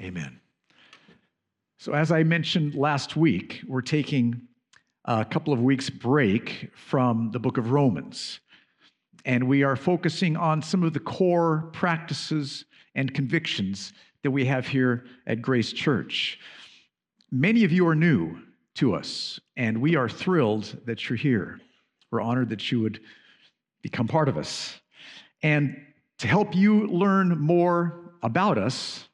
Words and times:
Amen. 0.00 0.40
So, 1.78 1.92
as 1.92 2.12
I 2.12 2.22
mentioned 2.22 2.74
last 2.74 3.16
week, 3.16 3.60
we're 3.66 3.80
taking 3.80 4.42
a 5.04 5.24
couple 5.24 5.52
of 5.52 5.60
weeks' 5.60 5.90
break 5.90 6.70
from 6.76 7.30
the 7.32 7.38
book 7.40 7.58
of 7.58 7.72
Romans. 7.72 8.38
And 9.24 9.48
we 9.48 9.64
are 9.64 9.74
focusing 9.74 10.36
on 10.36 10.62
some 10.62 10.84
of 10.84 10.92
the 10.92 11.00
core 11.00 11.70
practices 11.72 12.64
and 12.94 13.12
convictions 13.12 13.92
that 14.22 14.30
we 14.30 14.44
have 14.44 14.68
here 14.68 15.04
at 15.26 15.42
Grace 15.42 15.72
Church. 15.72 16.38
Many 17.32 17.64
of 17.64 17.72
you 17.72 17.86
are 17.88 17.94
new 17.96 18.38
to 18.74 18.94
us, 18.94 19.40
and 19.56 19.80
we 19.80 19.96
are 19.96 20.08
thrilled 20.08 20.76
that 20.86 21.08
you're 21.08 21.16
here. 21.16 21.60
We're 22.10 22.20
honored 22.20 22.50
that 22.50 22.70
you 22.70 22.80
would 22.80 23.00
become 23.82 24.06
part 24.06 24.28
of 24.28 24.38
us. 24.38 24.78
And 25.42 25.76
to 26.18 26.28
help 26.28 26.54
you 26.54 26.86
learn 26.86 27.38
more 27.38 28.12
about 28.22 28.58
us, 28.58 29.07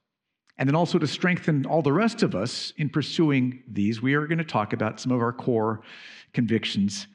and 0.59 0.69
then 0.69 0.77
also 0.77 0.99
to 0.99 1.07
strengthen 1.07 1.67
all 1.67 1.83
the 1.83 1.93
rest 1.93 2.23
of 2.23 2.35
us 2.35 2.73
in 2.77 2.89
pursuing 2.89 3.63
these, 3.69 4.01
we 4.01 4.15
are 4.15 4.27
going 4.27 4.39
to 4.39 4.45
talk 4.45 4.73
about 4.73 5.01
some 5.01 5.11
of 5.13 5.21
our 5.21 5.33
core 5.33 5.81
convictions 6.33 7.09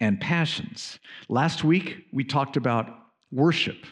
and 0.00 0.20
passions. 0.20 0.98
Last 1.28 1.64
week, 1.64 2.06
we 2.12 2.24
talked 2.24 2.56
about 2.56 2.88
worship 3.30 3.84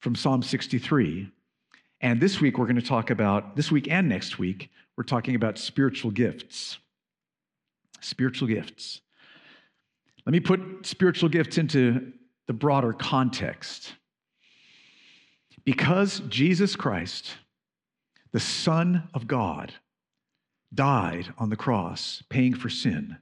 from 0.00 0.14
Psalm 0.14 0.42
63. 0.42 1.30
And 2.00 2.20
this 2.20 2.40
week, 2.40 2.56
we're 2.56 2.66
going 2.66 2.76
to 2.76 2.82
talk 2.82 3.10
about, 3.10 3.56
this 3.56 3.70
week 3.70 3.88
and 3.90 4.08
next 4.08 4.38
week, 4.38 4.70
we're 4.96 5.04
talking 5.04 5.34
about 5.34 5.58
spiritual 5.58 6.10
gifts. 6.10 6.78
Spiritual 8.00 8.48
gifts. 8.48 9.00
Let 10.24 10.32
me 10.32 10.40
put 10.40 10.60
spiritual 10.86 11.28
gifts 11.28 11.58
into 11.58 12.12
the 12.46 12.52
broader 12.52 12.92
context. 12.92 13.94
Because 15.64 16.20
Jesus 16.28 16.76
Christ, 16.76 17.32
the 18.32 18.40
Son 18.40 19.08
of 19.14 19.26
God, 19.26 19.74
died 20.72 21.32
on 21.38 21.50
the 21.50 21.56
cross, 21.56 22.22
paying 22.28 22.54
for 22.54 22.68
sin, 22.68 23.16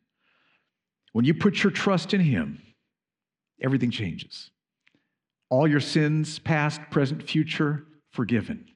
when 1.13 1.25
you 1.25 1.35
put 1.35 1.63
your 1.63 1.71
trust 1.73 2.15
in 2.15 2.21
Him, 2.21 2.63
everything 3.63 3.91
changes. 3.91 4.51
All 5.51 5.67
your 5.67 5.81
sins, 5.81 6.39
past, 6.39 6.81
present, 6.91 7.23
future, 7.23 7.87
forgiven. 8.11 8.67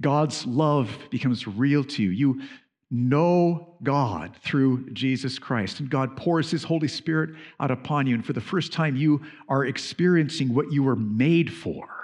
God's 0.00 0.46
love 0.46 0.90
becomes 1.10 1.46
real 1.46 1.84
to 1.84 2.02
you. 2.02 2.10
You 2.10 2.42
know 2.90 3.76
God 3.82 4.34
through 4.42 4.90
Jesus 4.92 5.38
Christ, 5.38 5.80
and 5.80 5.90
God 5.90 6.16
pours 6.16 6.50
His 6.50 6.64
Holy 6.64 6.88
Spirit 6.88 7.30
out 7.60 7.70
upon 7.70 8.06
you. 8.06 8.14
And 8.14 8.24
for 8.24 8.32
the 8.32 8.40
first 8.40 8.72
time, 8.72 8.96
you 8.96 9.20
are 9.48 9.66
experiencing 9.66 10.54
what 10.54 10.72
you 10.72 10.82
were 10.82 10.96
made 10.96 11.52
for 11.52 11.97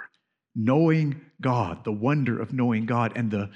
knowing 0.55 1.21
God, 1.41 1.83
the 1.83 1.91
wonder 1.91 2.39
of 2.39 2.53
knowing 2.53 2.85
God, 2.85 3.13
and 3.15 3.29
the, 3.29 3.49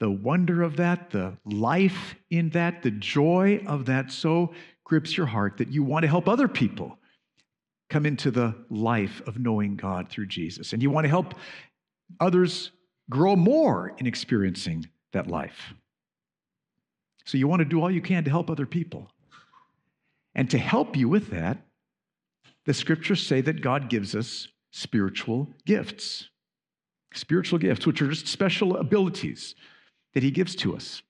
the 0.00 0.10
wonder 0.10 0.62
of 0.62 0.76
that, 0.76 1.10
the 1.10 1.36
life 1.44 2.16
in 2.30 2.50
that, 2.50 2.82
the 2.82 2.90
joy 2.90 3.62
of 3.66 3.86
that 3.86 4.10
so 4.10 4.52
grips 4.84 5.16
your 5.16 5.26
heart 5.26 5.56
that 5.58 5.68
you 5.68 5.82
want 5.82 6.02
to 6.02 6.08
help 6.08 6.28
other 6.28 6.48
people 6.48 6.98
come 7.88 8.04
into 8.04 8.30
the 8.30 8.54
life 8.68 9.22
of 9.26 9.38
knowing 9.38 9.76
God 9.76 10.08
through 10.08 10.26
Jesus. 10.26 10.72
And 10.72 10.82
you 10.82 10.90
want 10.90 11.04
to 11.04 11.08
help 11.08 11.34
others 12.20 12.72
grow 13.08 13.36
more 13.36 13.94
in 13.98 14.06
experiencing 14.06 14.88
that 15.12 15.28
life. 15.28 15.74
So 17.24 17.38
you 17.38 17.48
want 17.48 17.60
to 17.60 17.64
do 17.64 17.80
all 17.80 17.90
you 17.90 18.00
can 18.00 18.24
to 18.24 18.30
help 18.30 18.50
other 18.50 18.66
people. 18.66 19.10
And 20.34 20.50
to 20.50 20.58
help 20.58 20.96
you 20.96 21.08
with 21.08 21.30
that, 21.30 21.58
the 22.66 22.74
scriptures 22.74 23.26
say 23.26 23.40
that 23.40 23.62
God 23.62 23.88
gives 23.88 24.14
us 24.14 24.48
spiritual 24.76 25.48
gifts. 25.64 26.28
Spiritual 27.14 27.58
gifts, 27.58 27.86
which 27.86 28.02
are 28.02 28.10
just 28.10 28.28
special 28.28 28.76
abilities 28.76 29.54
that 30.12 30.22
He 30.22 30.30
gives 30.30 30.54
to 30.56 30.76
us. 30.76 31.02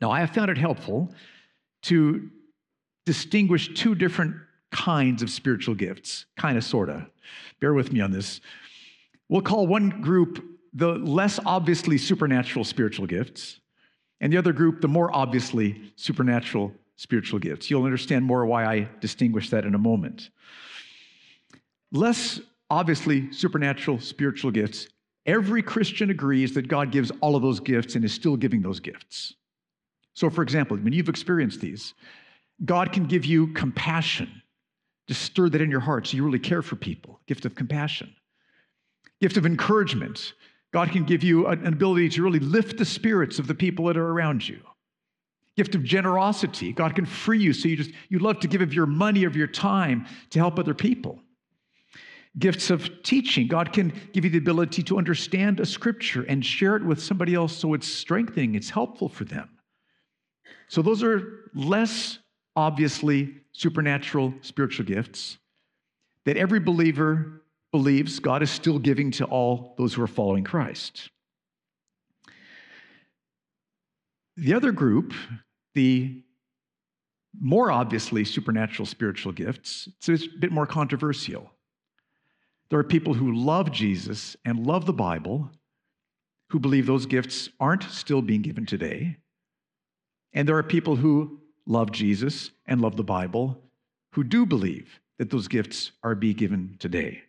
Now, 0.00 0.10
I 0.10 0.18
have 0.20 0.30
found 0.30 0.50
it 0.50 0.58
helpful 0.58 1.14
to 1.82 2.28
distinguish 3.04 3.72
two 3.74 3.94
different 3.94 4.34
kinds 4.72 5.22
of 5.22 5.30
spiritual 5.30 5.76
gifts, 5.76 6.26
kind 6.36 6.58
of, 6.58 6.64
sort 6.64 6.90
of. 6.90 7.02
Bear 7.60 7.72
with 7.72 7.92
me 7.92 8.00
on 8.00 8.10
this. 8.10 8.40
We'll 9.28 9.42
call 9.42 9.68
one 9.68 10.00
group 10.00 10.44
the 10.74 10.88
less 10.88 11.38
obviously 11.46 11.98
supernatural 11.98 12.64
spiritual 12.64 13.06
gifts, 13.06 13.60
and 14.20 14.32
the 14.32 14.38
other 14.38 14.52
group 14.52 14.80
the 14.80 14.88
more 14.88 15.14
obviously 15.14 15.92
supernatural 15.94 16.72
spiritual 16.96 17.38
gifts. 17.38 17.70
You'll 17.70 17.84
understand 17.84 18.24
more 18.24 18.44
why 18.44 18.66
I 18.66 18.88
distinguish 19.00 19.50
that 19.50 19.64
in 19.64 19.74
a 19.76 19.78
moment. 19.78 20.30
Less 21.92 22.40
obviously 22.70 23.32
supernatural 23.32 24.00
spiritual 24.00 24.50
gifts. 24.50 24.88
Every 25.24 25.62
Christian 25.62 26.10
agrees 26.10 26.54
that 26.54 26.68
God 26.68 26.92
gives 26.92 27.10
all 27.20 27.34
of 27.36 27.42
those 27.42 27.60
gifts 27.60 27.94
and 27.94 28.04
is 28.04 28.12
still 28.12 28.36
giving 28.36 28.62
those 28.62 28.80
gifts. 28.80 29.34
So, 30.14 30.30
for 30.30 30.42
example, 30.42 30.76
when 30.76 30.92
you've 30.92 31.08
experienced 31.08 31.60
these, 31.60 31.94
God 32.64 32.92
can 32.92 33.04
give 33.04 33.24
you 33.24 33.48
compassion. 33.48 34.42
Just 35.08 35.22
stir 35.22 35.48
that 35.50 35.60
in 35.60 35.70
your 35.70 35.80
heart 35.80 36.06
so 36.06 36.16
you 36.16 36.24
really 36.24 36.38
care 36.38 36.62
for 36.62 36.76
people. 36.76 37.20
Gift 37.26 37.44
of 37.44 37.54
compassion. 37.54 38.14
Gift 39.20 39.36
of 39.36 39.46
encouragement. 39.46 40.32
God 40.72 40.90
can 40.90 41.04
give 41.04 41.22
you 41.22 41.46
an 41.46 41.66
ability 41.66 42.08
to 42.10 42.22
really 42.22 42.38
lift 42.38 42.78
the 42.78 42.84
spirits 42.84 43.38
of 43.38 43.46
the 43.46 43.54
people 43.54 43.86
that 43.86 43.96
are 43.96 44.08
around 44.08 44.48
you. 44.48 44.60
Gift 45.56 45.74
of 45.74 45.82
generosity. 45.82 46.72
God 46.72 46.94
can 46.94 47.06
free 47.06 47.38
you 47.38 47.52
so 47.52 47.68
you 47.68 47.76
just 47.76 47.90
you 48.08 48.18
love 48.18 48.40
to 48.40 48.48
give 48.48 48.60
of 48.60 48.74
your 48.74 48.86
money, 48.86 49.24
of 49.24 49.36
your 49.36 49.46
time 49.46 50.06
to 50.30 50.38
help 50.38 50.58
other 50.58 50.74
people 50.74 51.20
gifts 52.38 52.70
of 52.70 53.02
teaching. 53.02 53.46
God 53.46 53.72
can 53.72 53.92
give 54.12 54.24
you 54.24 54.30
the 54.30 54.38
ability 54.38 54.82
to 54.84 54.98
understand 54.98 55.60
a 55.60 55.66
scripture 55.66 56.22
and 56.24 56.44
share 56.44 56.76
it 56.76 56.84
with 56.84 57.02
somebody 57.02 57.34
else 57.34 57.56
so 57.56 57.74
it's 57.74 57.88
strengthening, 57.88 58.54
it's 58.54 58.70
helpful 58.70 59.08
for 59.08 59.24
them. 59.24 59.48
So, 60.68 60.82
those 60.82 61.02
are 61.02 61.50
less 61.54 62.18
obviously 62.56 63.34
supernatural 63.52 64.34
spiritual 64.42 64.84
gifts 64.84 65.38
that 66.24 66.36
every 66.36 66.60
believer 66.60 67.42
believes 67.72 68.18
God 68.18 68.42
is 68.42 68.50
still 68.50 68.78
giving 68.78 69.10
to 69.12 69.24
all 69.24 69.74
those 69.78 69.94
who 69.94 70.02
are 70.02 70.08
following 70.08 70.44
Christ. 70.44 71.10
The 74.36 74.54
other 74.54 74.72
group, 74.72 75.14
the 75.74 76.22
more 77.38 77.70
obviously 77.70 78.24
supernatural 78.24 78.86
spiritual 78.86 79.32
gifts, 79.32 79.88
so 80.00 80.12
it's 80.12 80.24
a 80.24 80.38
bit 80.38 80.52
more 80.52 80.66
controversial. 80.66 81.50
There 82.68 82.78
are 82.78 82.84
people 82.84 83.14
who 83.14 83.32
love 83.32 83.70
Jesus 83.70 84.36
and 84.44 84.66
love 84.66 84.86
the 84.86 84.92
Bible 84.92 85.50
who 86.50 86.58
believe 86.58 86.86
those 86.86 87.06
gifts 87.06 87.48
aren't 87.60 87.84
still 87.84 88.22
being 88.22 88.42
given 88.42 88.66
today. 88.66 89.16
And 90.32 90.48
there 90.48 90.56
are 90.56 90.62
people 90.62 90.96
who 90.96 91.40
love 91.66 91.92
Jesus 91.92 92.50
and 92.66 92.80
love 92.80 92.96
the 92.96 93.04
Bible 93.04 93.60
who 94.12 94.24
do 94.24 94.46
believe 94.46 95.00
that 95.18 95.30
those 95.30 95.48
gifts 95.48 95.92
are 96.02 96.14
being 96.14 96.36
given 96.36 96.76
today. 96.78 97.22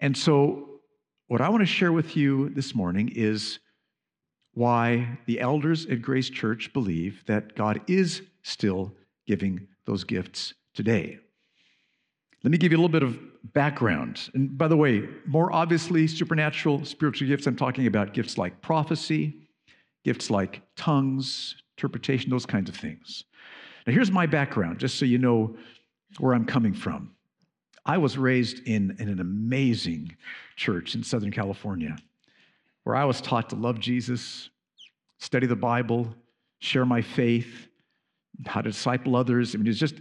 And 0.00 0.16
so, 0.16 0.80
what 1.26 1.40
I 1.40 1.48
want 1.48 1.60
to 1.60 1.66
share 1.66 1.92
with 1.92 2.16
you 2.16 2.48
this 2.50 2.74
morning 2.74 3.10
is 3.14 3.58
why 4.54 5.18
the 5.26 5.40
elders 5.40 5.86
at 5.86 6.00
Grace 6.02 6.30
Church 6.30 6.72
believe 6.72 7.22
that 7.26 7.54
God 7.54 7.80
is 7.86 8.22
still 8.42 8.94
giving 9.26 9.68
those 9.84 10.04
gifts 10.04 10.54
today. 10.74 11.18
Let 12.42 12.50
me 12.50 12.58
give 12.58 12.72
you 12.72 12.78
a 12.78 12.80
little 12.80 12.88
bit 12.88 13.02
of 13.02 13.18
background. 13.52 14.30
And 14.34 14.56
by 14.56 14.68
the 14.68 14.76
way, 14.76 15.08
more 15.26 15.52
obviously, 15.52 16.06
supernatural 16.06 16.84
spiritual 16.84 17.28
gifts, 17.28 17.46
I'm 17.46 17.56
talking 17.56 17.86
about 17.86 18.14
gifts 18.14 18.38
like 18.38 18.60
prophecy, 18.60 19.34
gifts 20.04 20.30
like 20.30 20.62
tongues, 20.76 21.56
interpretation, 21.76 22.30
those 22.30 22.46
kinds 22.46 22.68
of 22.68 22.76
things. 22.76 23.24
Now, 23.86 23.92
here's 23.92 24.10
my 24.10 24.26
background, 24.26 24.78
just 24.78 24.98
so 24.98 25.04
you 25.04 25.18
know 25.18 25.56
where 26.18 26.34
I'm 26.34 26.44
coming 26.44 26.74
from. 26.74 27.12
I 27.86 27.96
was 27.96 28.18
raised 28.18 28.66
in, 28.66 28.96
in 28.98 29.08
an 29.08 29.20
amazing 29.20 30.14
church 30.56 30.94
in 30.94 31.02
Southern 31.02 31.30
California 31.30 31.96
where 32.84 32.96
I 32.96 33.04
was 33.04 33.20
taught 33.20 33.50
to 33.50 33.56
love 33.56 33.78
Jesus, 33.78 34.50
study 35.18 35.46
the 35.46 35.56
Bible, 35.56 36.14
share 36.60 36.84
my 36.84 37.02
faith, 37.02 37.68
how 38.46 38.60
to 38.60 38.70
disciple 38.70 39.16
others. 39.16 39.54
I 39.54 39.58
mean, 39.58 39.66
it's 39.66 39.78
just 39.78 39.94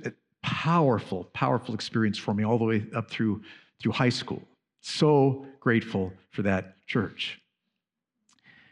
powerful, 0.48 1.26
powerful 1.34 1.76
experience 1.76 2.18
for 2.18 2.34
me 2.34 2.46
all 2.46 2.58
the 2.58 2.64
way 2.64 2.86
up 2.96 3.12
through, 3.12 3.42
through 3.82 3.92
high 3.92 4.08
school. 4.08 4.42
So 4.80 5.46
grateful 5.60 6.14
for 6.32 6.42
that 6.44 6.86
church. 6.88 7.42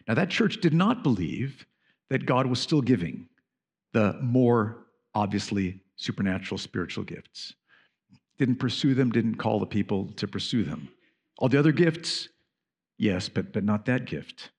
Now, 0.08 0.14
that 0.14 0.30
church 0.30 0.62
did 0.62 0.74
not 0.74 1.04
believe 1.04 1.66
that 2.10 2.26
God 2.26 2.48
was 2.48 2.62
still 2.62 2.82
giving 2.82 3.28
the 3.92 4.18
more 4.22 4.86
obviously 5.14 5.82
supernatural 5.98 6.58
spiritual 6.58 7.04
gifts. 7.04 7.54
Didn't 8.38 8.56
pursue 8.56 8.94
them, 8.94 9.12
didn't 9.12 9.36
call 9.36 9.60
the 9.60 9.66
people 9.66 10.14
to 10.16 10.30
pursue 10.30 10.64
them. 10.64 10.88
All 11.40 11.50
the 11.50 11.60
other 11.60 11.74
gifts, 11.74 12.30
yes, 12.98 13.28
but, 13.28 13.52
but 13.52 13.66
not 13.66 13.86
that 13.88 14.06
gift. 14.06 14.52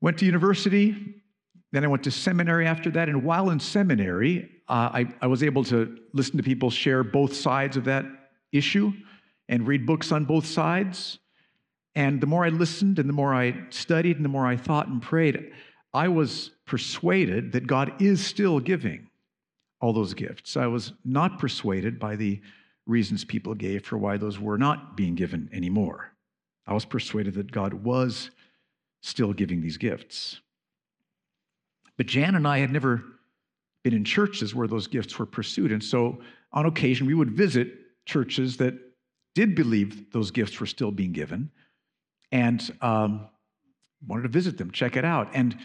Went 0.00 0.18
to 0.18 0.26
university, 0.26 1.19
then 1.72 1.84
I 1.84 1.88
went 1.88 2.02
to 2.04 2.10
seminary 2.10 2.66
after 2.66 2.90
that. 2.90 3.08
And 3.08 3.22
while 3.22 3.50
in 3.50 3.60
seminary, 3.60 4.50
uh, 4.68 4.90
I, 4.92 5.14
I 5.20 5.26
was 5.26 5.42
able 5.42 5.64
to 5.64 5.98
listen 6.12 6.36
to 6.36 6.42
people 6.42 6.70
share 6.70 7.04
both 7.04 7.34
sides 7.34 7.76
of 7.76 7.84
that 7.84 8.04
issue 8.52 8.92
and 9.48 9.66
read 9.66 9.86
books 9.86 10.12
on 10.12 10.24
both 10.24 10.46
sides. 10.46 11.18
And 11.94 12.20
the 12.20 12.26
more 12.26 12.44
I 12.44 12.48
listened 12.48 12.98
and 12.98 13.08
the 13.08 13.12
more 13.12 13.34
I 13.34 13.66
studied 13.70 14.16
and 14.16 14.24
the 14.24 14.30
more 14.30 14.46
I 14.46 14.56
thought 14.56 14.88
and 14.88 15.00
prayed, 15.00 15.52
I 15.92 16.08
was 16.08 16.50
persuaded 16.66 17.52
that 17.52 17.66
God 17.66 18.00
is 18.00 18.24
still 18.24 18.60
giving 18.60 19.08
all 19.80 19.92
those 19.92 20.14
gifts. 20.14 20.56
I 20.56 20.66
was 20.66 20.92
not 21.04 21.38
persuaded 21.38 21.98
by 21.98 22.16
the 22.16 22.40
reasons 22.86 23.24
people 23.24 23.54
gave 23.54 23.84
for 23.84 23.98
why 23.98 24.16
those 24.16 24.38
were 24.38 24.58
not 24.58 24.96
being 24.96 25.14
given 25.14 25.48
anymore. 25.52 26.12
I 26.66 26.74
was 26.74 26.84
persuaded 26.84 27.34
that 27.34 27.50
God 27.50 27.74
was 27.74 28.30
still 29.02 29.32
giving 29.32 29.62
these 29.62 29.78
gifts. 29.78 30.40
But 32.00 32.06
Jan 32.06 32.34
and 32.34 32.48
I 32.48 32.60
had 32.60 32.72
never 32.72 33.04
been 33.84 33.92
in 33.92 34.06
churches 34.06 34.54
where 34.54 34.66
those 34.66 34.86
gifts 34.86 35.18
were 35.18 35.26
pursued. 35.26 35.70
And 35.70 35.84
so 35.84 36.22
on 36.50 36.64
occasion, 36.64 37.06
we 37.06 37.12
would 37.12 37.30
visit 37.30 37.74
churches 38.06 38.56
that 38.56 38.72
did 39.34 39.54
believe 39.54 40.10
those 40.10 40.30
gifts 40.30 40.58
were 40.60 40.66
still 40.66 40.92
being 40.92 41.12
given 41.12 41.50
and 42.32 42.74
um, 42.80 43.28
wanted 44.06 44.22
to 44.22 44.28
visit 44.30 44.56
them, 44.56 44.70
check 44.70 44.96
it 44.96 45.04
out. 45.04 45.28
And, 45.34 45.58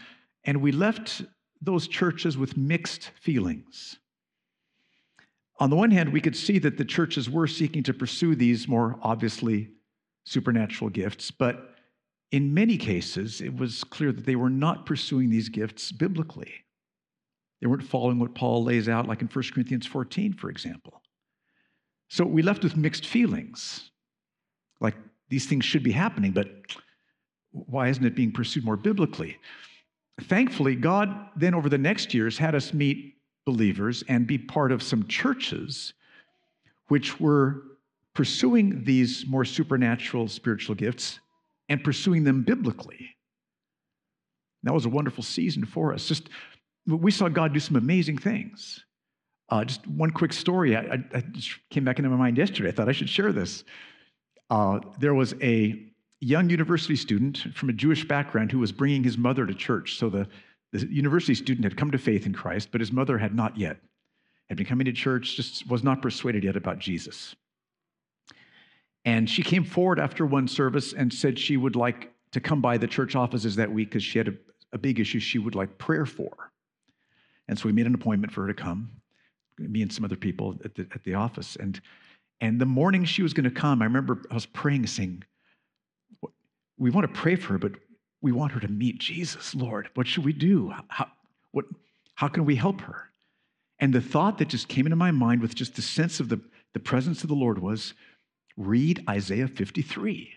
and 0.44 0.60
we 0.60 0.72
left 0.72 1.22
those 1.62 1.88
churches 1.88 2.36
with 2.36 2.54
mixed 2.54 3.12
feelings. 3.18 3.98
On 5.58 5.70
the 5.70 5.76
one 5.76 5.90
hand, 5.90 6.12
we 6.12 6.20
could 6.20 6.36
see 6.36 6.58
that 6.58 6.76
the 6.76 6.84
churches 6.84 7.30
were 7.30 7.46
seeking 7.46 7.82
to 7.84 7.94
pursue 7.94 8.34
these 8.34 8.68
more 8.68 8.98
obviously 9.00 9.70
supernatural 10.26 10.90
gifts, 10.90 11.30
but 11.30 11.75
in 12.32 12.52
many 12.52 12.76
cases, 12.76 13.40
it 13.40 13.56
was 13.56 13.84
clear 13.84 14.12
that 14.12 14.26
they 14.26 14.36
were 14.36 14.50
not 14.50 14.86
pursuing 14.86 15.30
these 15.30 15.48
gifts 15.48 15.92
biblically. 15.92 16.52
They 17.60 17.66
weren't 17.66 17.82
following 17.82 18.18
what 18.18 18.34
Paul 18.34 18.64
lays 18.64 18.88
out, 18.88 19.06
like 19.06 19.22
in 19.22 19.28
1 19.28 19.44
Corinthians 19.52 19.86
14, 19.86 20.34
for 20.34 20.50
example. 20.50 21.02
So 22.08 22.24
we 22.24 22.42
left 22.42 22.62
with 22.62 22.76
mixed 22.76 23.06
feelings. 23.06 23.90
Like 24.80 24.96
these 25.28 25.46
things 25.46 25.64
should 25.64 25.82
be 25.82 25.92
happening, 25.92 26.32
but 26.32 26.48
why 27.50 27.88
isn't 27.88 28.04
it 28.04 28.14
being 28.14 28.32
pursued 28.32 28.64
more 28.64 28.76
biblically? 28.76 29.38
Thankfully, 30.22 30.74
God 30.74 31.28
then 31.36 31.54
over 31.54 31.68
the 31.68 31.78
next 31.78 32.12
years 32.12 32.38
had 32.38 32.54
us 32.54 32.72
meet 32.72 33.14
believers 33.44 34.02
and 34.08 34.26
be 34.26 34.38
part 34.38 34.72
of 34.72 34.82
some 34.82 35.06
churches 35.06 35.94
which 36.88 37.20
were 37.20 37.62
pursuing 38.14 38.84
these 38.84 39.26
more 39.26 39.44
supernatural 39.44 40.28
spiritual 40.28 40.74
gifts 40.74 41.20
and 41.68 41.82
pursuing 41.82 42.24
them 42.24 42.42
biblically. 42.42 43.10
That 44.62 44.74
was 44.74 44.84
a 44.84 44.88
wonderful 44.88 45.22
season 45.22 45.64
for 45.64 45.92
us. 45.92 46.06
Just 46.08 46.28
we 46.86 47.10
saw 47.10 47.28
God 47.28 47.52
do 47.52 47.60
some 47.60 47.76
amazing 47.76 48.18
things. 48.18 48.84
Uh, 49.48 49.64
just 49.64 49.86
one 49.86 50.10
quick 50.10 50.32
story. 50.32 50.76
I, 50.76 50.80
I, 50.80 51.04
I, 51.14 51.20
just 51.20 51.56
came 51.70 51.84
back 51.84 51.98
into 51.98 52.10
my 52.10 52.16
mind 52.16 52.36
yesterday. 52.36 52.68
I 52.68 52.72
thought 52.72 52.88
I 52.88 52.92
should 52.92 53.08
share 53.08 53.32
this. 53.32 53.62
Uh, 54.50 54.80
there 54.98 55.14
was 55.14 55.34
a 55.40 55.80
young 56.20 56.50
university 56.50 56.96
student 56.96 57.38
from 57.54 57.68
a 57.68 57.72
Jewish 57.72 58.06
background 58.06 58.50
who 58.50 58.58
was 58.58 58.72
bringing 58.72 59.04
his 59.04 59.16
mother 59.16 59.46
to 59.46 59.54
church. 59.54 59.98
So 59.98 60.08
the, 60.08 60.26
the 60.72 60.86
university 60.86 61.34
student 61.34 61.64
had 61.64 61.76
come 61.76 61.92
to 61.92 61.98
faith 61.98 62.26
in 62.26 62.32
Christ, 62.32 62.70
but 62.72 62.80
his 62.80 62.90
mother 62.90 63.18
had 63.18 63.34
not 63.34 63.56
yet. 63.56 63.78
Had 64.48 64.56
been 64.56 64.66
coming 64.66 64.84
to 64.86 64.92
church, 64.92 65.36
just 65.36 65.68
was 65.68 65.84
not 65.84 66.02
persuaded 66.02 66.44
yet 66.44 66.56
about 66.56 66.78
Jesus. 66.78 67.34
And 69.06 69.30
she 69.30 69.42
came 69.42 69.62
forward 69.62 70.00
after 70.00 70.26
one 70.26 70.48
service 70.48 70.92
and 70.92 71.14
said 71.14 71.38
she 71.38 71.56
would 71.56 71.76
like 71.76 72.12
to 72.32 72.40
come 72.40 72.60
by 72.60 72.76
the 72.76 72.88
church 72.88 73.14
offices 73.14 73.54
that 73.56 73.72
week 73.72 73.90
because 73.90 74.02
she 74.02 74.18
had 74.18 74.28
a, 74.28 74.34
a, 74.72 74.78
big 74.78 74.98
issue 74.98 75.20
she 75.20 75.38
would 75.38 75.54
like 75.54 75.78
prayer 75.78 76.04
for. 76.04 76.50
And 77.48 77.56
so 77.56 77.66
we 77.66 77.72
made 77.72 77.86
an 77.86 77.94
appointment 77.94 78.32
for 78.32 78.42
her 78.42 78.48
to 78.48 78.54
come, 78.54 78.90
me 79.58 79.80
and 79.80 79.92
some 79.92 80.04
other 80.04 80.16
people 80.16 80.56
at 80.64 80.74
the, 80.74 80.88
at 80.92 81.04
the 81.04 81.14
office. 81.14 81.56
And, 81.56 81.80
and 82.40 82.60
the 82.60 82.66
morning 82.66 83.04
she 83.04 83.22
was 83.22 83.32
going 83.32 83.44
to 83.44 83.50
come, 83.50 83.80
I 83.80 83.84
remember 83.84 84.22
I 84.28 84.34
was 84.34 84.44
praying, 84.44 84.88
saying, 84.88 85.22
We 86.76 86.90
want 86.90 87.06
to 87.06 87.20
pray 87.20 87.36
for 87.36 87.52
her, 87.52 87.58
but 87.58 87.72
we 88.20 88.32
want 88.32 88.52
her 88.52 88.60
to 88.60 88.68
meet 88.68 88.98
Jesus, 88.98 89.54
Lord. 89.54 89.88
What 89.94 90.08
should 90.08 90.24
we 90.24 90.32
do? 90.32 90.74
How, 90.88 91.06
what, 91.52 91.66
how 92.16 92.26
can 92.26 92.44
we 92.44 92.56
help 92.56 92.80
her? 92.80 93.10
And 93.78 93.94
the 93.94 94.00
thought 94.00 94.38
that 94.38 94.48
just 94.48 94.66
came 94.66 94.84
into 94.84 94.96
my 94.96 95.12
mind 95.12 95.42
with 95.42 95.54
just 95.54 95.76
the 95.76 95.82
sense 95.82 96.18
of 96.18 96.28
the, 96.28 96.40
the 96.72 96.80
presence 96.80 97.22
of 97.22 97.28
the 97.28 97.36
Lord 97.36 97.60
was, 97.60 97.94
read 98.56 99.04
Isaiah 99.08 99.48
53 99.48 100.32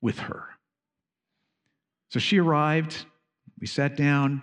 with 0.00 0.18
her. 0.18 0.44
So 2.10 2.18
she 2.18 2.38
arrived, 2.38 3.06
we 3.58 3.66
sat 3.66 3.96
down, 3.96 4.42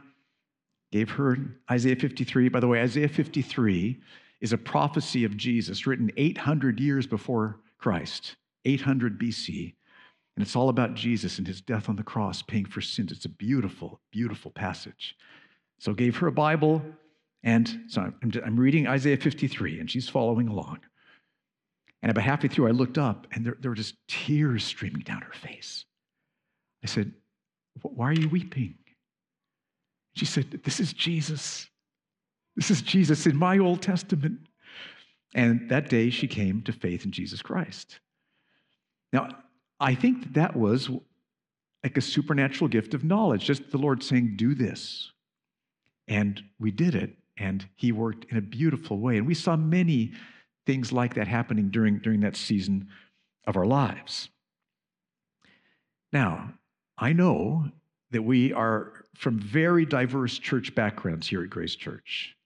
gave 0.92 1.10
her 1.12 1.38
Isaiah 1.70 1.96
53. 1.96 2.50
By 2.50 2.60
the 2.60 2.68
way, 2.68 2.82
Isaiah 2.82 3.08
53 3.08 4.02
is 4.42 4.54
a 4.54 4.58
prophecy 4.58 5.24
of 5.24 5.38
Jesus 5.38 5.88
written 5.88 6.12
800 6.18 6.80
years 6.80 7.08
before 7.08 7.60
Christ, 7.78 8.36
800 8.66 9.20
BC. 9.20 9.76
And 10.36 10.46
it's 10.46 10.56
all 10.56 10.70
about 10.70 10.96
Jesus 10.96 11.38
and 11.38 11.48
his 11.48 11.62
death 11.62 11.90
on 11.90 11.96
the 11.96 12.04
cross, 12.04 12.42
paying 12.42 12.66
for 12.66 12.82
sins. 12.82 13.12
It's 13.12 13.26
a 13.26 13.30
beautiful, 13.30 14.02
beautiful 14.12 14.52
passage. 14.52 15.16
So 15.80 15.94
gave 15.94 16.18
her 16.18 16.28
a 16.28 16.32
Bible, 16.32 16.82
and 17.44 17.82
so 17.88 18.02
I'm, 18.02 18.32
I'm 18.46 18.60
reading 18.60 18.88
Isaiah 18.88 19.18
53, 19.18 19.80
and 19.80 19.90
she's 19.90 20.08
following 20.08 20.48
along. 20.48 20.80
And 22.02 22.10
about 22.10 22.24
halfway 22.24 22.50
through, 22.50 22.68
I 22.68 22.72
looked 22.72 22.98
up 22.98 23.28
and 23.32 23.46
there, 23.46 23.58
there 23.60 23.72
were 23.72 23.76
just 23.76 23.96
tears 24.08 24.64
streaming 24.64 25.02
down 25.02 25.22
her 25.22 25.34
face. 25.34 25.86
I 26.84 26.88
said, 26.88 27.14
Why 27.82 28.10
are 28.10 28.14
you 28.14 28.30
weeping? 28.30 28.76
She 30.16 30.26
said, 30.26 30.62
This 30.64 30.80
is 30.80 30.94
Jesus. 30.94 31.68
This 32.56 32.72
is 32.72 32.82
Jesus 32.82 33.28
in 33.28 33.38
my 33.38 33.60
Old 33.60 33.82
Testament. 33.82 34.40
And 35.34 35.70
that 35.70 35.90
day 35.90 36.10
she 36.10 36.28
came 36.28 36.62
to 36.64 36.74
faith 36.74 37.06
in 37.06 37.12
Jesus 37.12 37.42
Christ. 37.42 38.00
Now, 39.14 39.30
I 39.80 39.96
think 39.96 40.24
that, 40.24 40.34
that 40.34 40.56
was 40.56 40.90
like 41.84 41.98
a 41.98 42.02
supernatural 42.02 42.68
gift 42.68 42.94
of 42.94 43.04
knowledge, 43.04 43.46
just 43.46 43.72
the 43.72 43.78
Lord 43.78 44.04
saying, 44.04 44.34
Do 44.36 44.54
this. 44.54 45.12
And 46.08 46.44
we 46.60 46.72
did 46.72 46.96
it, 46.96 47.16
and 47.38 47.66
He 47.76 47.92
worked 47.92 48.26
in 48.30 48.38
a 48.38 48.42
beautiful 48.42 49.00
way. 49.00 49.18
And 49.18 49.26
we 49.26 49.34
saw 49.34 49.56
many 49.56 50.14
things 50.72 50.94
like 50.94 51.16
that 51.16 51.28
happening 51.28 51.70
during, 51.70 52.00
during 52.00 52.22
that 52.22 52.38
season 52.38 52.88
of 53.46 53.58
our 53.58 53.66
lives. 53.66 54.30
Now, 56.14 56.54
I 56.98 57.12
know 57.12 57.66
that 58.12 58.22
we 58.22 58.54
are 58.54 59.04
from 59.18 59.38
very 59.38 59.86
diverse 59.86 60.40
church 60.40 60.74
backgrounds 60.74 61.28
here 61.28 61.44
at 61.44 61.50
Grace 61.50 61.76
Church. 61.76 62.38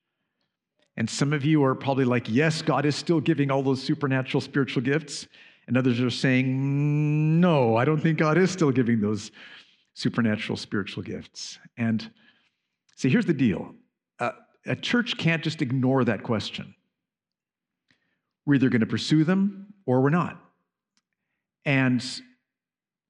And 0.98 1.07
some 1.07 1.33
of 1.33 1.45
you 1.45 1.63
are 1.66 1.75
probably 1.75 2.06
like, 2.06 2.27
yes, 2.27 2.63
God 2.63 2.88
is 2.88 2.95
still 2.95 3.19
giving 3.19 3.51
all 3.51 3.62
those 3.62 3.83
supernatural 3.83 4.42
spiritual 4.42 4.81
gifts. 4.81 5.28
And 5.68 5.78
others 5.78 6.01
are 6.01 6.10
saying, 6.10 7.39
no, 7.39 7.78
I 7.78 7.86
don't 7.86 8.01
think 8.01 8.18
God 8.18 8.39
is 8.39 8.50
still 8.50 8.71
giving 8.71 9.01
those 9.01 9.30
supernatural 9.94 10.57
spiritual 10.57 11.04
gifts. 11.04 11.59
And 11.78 12.09
see, 12.95 13.07
here's 13.07 13.28
the 13.28 13.33
deal 13.35 13.76
uh, 14.18 14.31
a 14.66 14.76
church 14.76 15.16
can't 15.16 15.44
just 15.44 15.61
ignore 15.61 16.04
that 16.06 16.23
question. 16.23 16.73
We're 18.45 18.56
either 18.56 18.69
going 18.69 18.81
to 18.81 18.85
pursue 18.85 19.23
them 19.23 19.73
or 19.85 20.02
we're 20.02 20.09
not. 20.09 20.42
And 21.66 22.04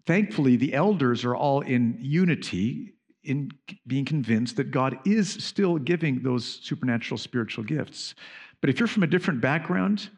thankfully, 0.06 0.56
the 0.56 0.74
elders 0.74 1.26
are 1.26 1.36
all 1.36 1.62
in 1.62 1.98
unity 2.00 2.94
in 3.24 3.52
being 3.88 4.06
convinced 4.06 4.56
that 4.58 4.72
God 4.72 4.98
is 5.06 5.30
still 5.44 5.78
giving 5.78 6.22
those 6.22 6.46
supernatural 6.64 7.18
spiritual 7.18 7.64
gifts. 7.64 8.16
But 8.62 8.70
if 8.70 8.80
you're 8.80 8.88
from 8.88 9.04
a 9.04 9.08
different 9.08 9.42
background, 9.42 10.10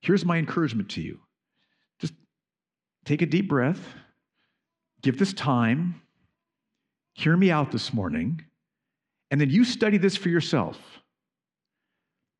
here's 0.00 0.24
my 0.24 0.36
encouragement 0.36 0.90
to 0.90 1.00
you 1.00 1.18
just 1.98 2.12
take 3.04 3.22
a 3.22 3.26
deep 3.26 3.48
breath, 3.48 3.80
give 5.02 5.18
this 5.18 5.32
time, 5.32 6.00
hear 7.14 7.36
me 7.36 7.50
out 7.50 7.72
this 7.72 7.92
morning, 7.92 8.44
and 9.30 9.40
then 9.40 9.50
you 9.50 9.64
study 9.64 9.98
this 9.98 10.16
for 10.16 10.28
yourself. 10.28 11.01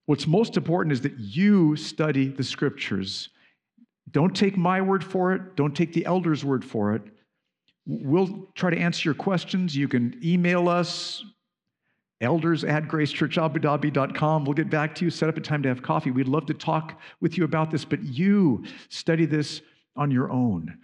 What's 0.07 0.27
most 0.27 0.57
important 0.57 0.93
is 0.93 1.01
that 1.03 1.19
you 1.19 1.77
study 1.77 2.29
the 2.29 2.45
scriptures. 2.45 3.29
Don't 4.11 4.35
take 4.35 4.57
my 4.57 4.81
word 4.81 5.05
for 5.05 5.33
it, 5.33 5.57
don't 5.57 5.75
take 5.75 5.93
the 5.93 6.05
elder's 6.07 6.45
word 6.45 6.65
for 6.65 6.95
it. 6.95 7.03
We'll 7.87 8.49
try 8.55 8.71
to 8.71 8.79
answer 8.79 9.09
your 9.09 9.15
questions. 9.15 9.77
You 9.77 9.89
can 9.89 10.19
email 10.23 10.69
us, 10.69 11.25
elders 12.21 12.63
at 12.65 12.85
gracechurchabudabi.com. 12.85 14.45
We'll 14.45 14.55
get 14.55 14.71
back 14.71 14.95
to 14.97 15.05
you, 15.05 15.11
set 15.11 15.29
up 15.29 15.37
a 15.37 15.41
time 15.41 15.63
to 15.65 15.69
have 15.69 15.83
coffee. 15.83 16.11
We'd 16.11 16.29
love 16.29 16.47
to 16.47 16.55
talk 16.55 17.01
with 17.21 17.37
you 17.37 17.45
about 17.45 17.71
this, 17.71 17.85
but 17.85 18.03
you 18.03 18.65
study 18.89 19.27
this 19.27 19.63
on 19.97 20.11
your 20.11 20.31
own. 20.31 20.79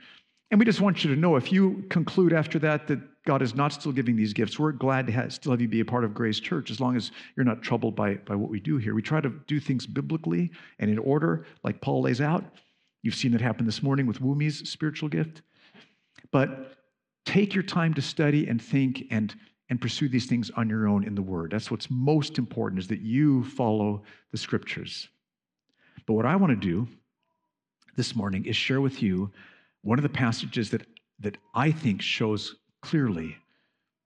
And 0.51 0.59
we 0.59 0.65
just 0.65 0.81
want 0.81 1.05
you 1.05 1.15
to 1.15 1.21
know 1.21 1.37
if 1.37 1.53
you 1.53 1.85
conclude 1.91 2.33
after 2.33 2.59
that 2.61 2.89
that 2.89 3.01
God 3.29 3.43
is 3.43 3.55
not 3.55 3.75
still 3.75 3.93
giving 3.93 4.17
these 4.17 4.33
gifts, 4.33 4.59
we're 4.59 4.73
glad 4.73 5.07
to 5.07 5.13
have, 5.13 5.35
still 5.35 5.53
have 5.53 5.61
you 5.61 5.69
be 5.69 5.81
a 5.81 5.85
part 5.85 6.03
of 6.03 6.15
Grace 6.15 6.41
Church 6.41 6.71
as 6.71 6.81
long 6.81 6.97
as 6.97 7.11
you're 7.37 7.45
not 7.45 7.61
troubled 7.61 7.95
by, 7.95 8.15
by 8.15 8.35
what 8.35 8.49
we 8.49 8.59
do 8.59 8.79
here. 8.79 8.95
We 8.95 9.03
try 9.03 9.21
to 9.21 9.29
do 9.47 9.61
things 9.61 9.87
biblically 9.87 10.51
and 10.79 10.91
in 10.91 10.99
order, 10.99 11.45
like 11.63 11.79
Paul 11.83 12.01
lays 12.01 12.23
out. 12.23 12.43
You've 13.03 13.15
seen 13.15 13.33
that 13.33 13.43
happen 13.43 13.67
this 13.67 13.83
morning 13.83 14.07
with 14.07 14.23
Wumi's 14.23 14.67
spiritual 14.71 15.11
gift. 15.11 15.43
But 16.31 16.79
take 17.27 17.53
your 17.53 17.65
time 17.65 17.93
to 17.95 18.01
study 18.01 18.49
and 18.49 18.63
think 18.63 19.05
and, 19.11 19.35
and 19.69 19.79
pursue 19.79 20.09
these 20.09 20.25
things 20.25 20.51
on 20.57 20.71
your 20.71 20.89
own 20.89 21.05
in 21.05 21.15
the 21.15 21.21
Word. 21.21 21.51
That's 21.51 21.71
what's 21.71 21.91
most 21.91 22.39
important 22.39 22.81
is 22.81 22.89
that 22.89 23.03
you 23.03 23.45
follow 23.45 24.05
the 24.33 24.39
Scriptures. 24.39 25.07
But 26.07 26.15
what 26.15 26.25
I 26.25 26.35
want 26.35 26.59
to 26.59 26.67
do 26.67 26.89
this 27.95 28.17
morning 28.17 28.47
is 28.47 28.57
share 28.57 28.81
with 28.81 29.03
you 29.03 29.31
one 29.83 29.99
of 29.99 30.03
the 30.03 30.09
passages 30.09 30.71
that 30.71 30.87
that 31.21 31.37
I 31.55 31.73
think 31.73 32.01
shows 32.01 32.55
clearly 32.81 33.37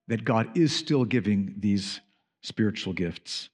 that 0.08 0.24
God 0.24 0.56
is 0.56 0.74
still 0.74 1.04
giving 1.04 1.54
these 1.58 2.00
spiritual 2.42 2.92
gifts. 2.92 3.48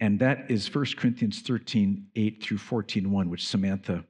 And 0.00 0.18
that 0.18 0.50
is 0.50 0.72
1 0.72 0.84
Corinthians 0.96 1.40
13, 1.40 2.08
8 2.16 2.42
through 2.42 2.58
14, 2.58 3.10
1, 3.10 3.30
which 3.30 3.46
Samantha 3.46 4.04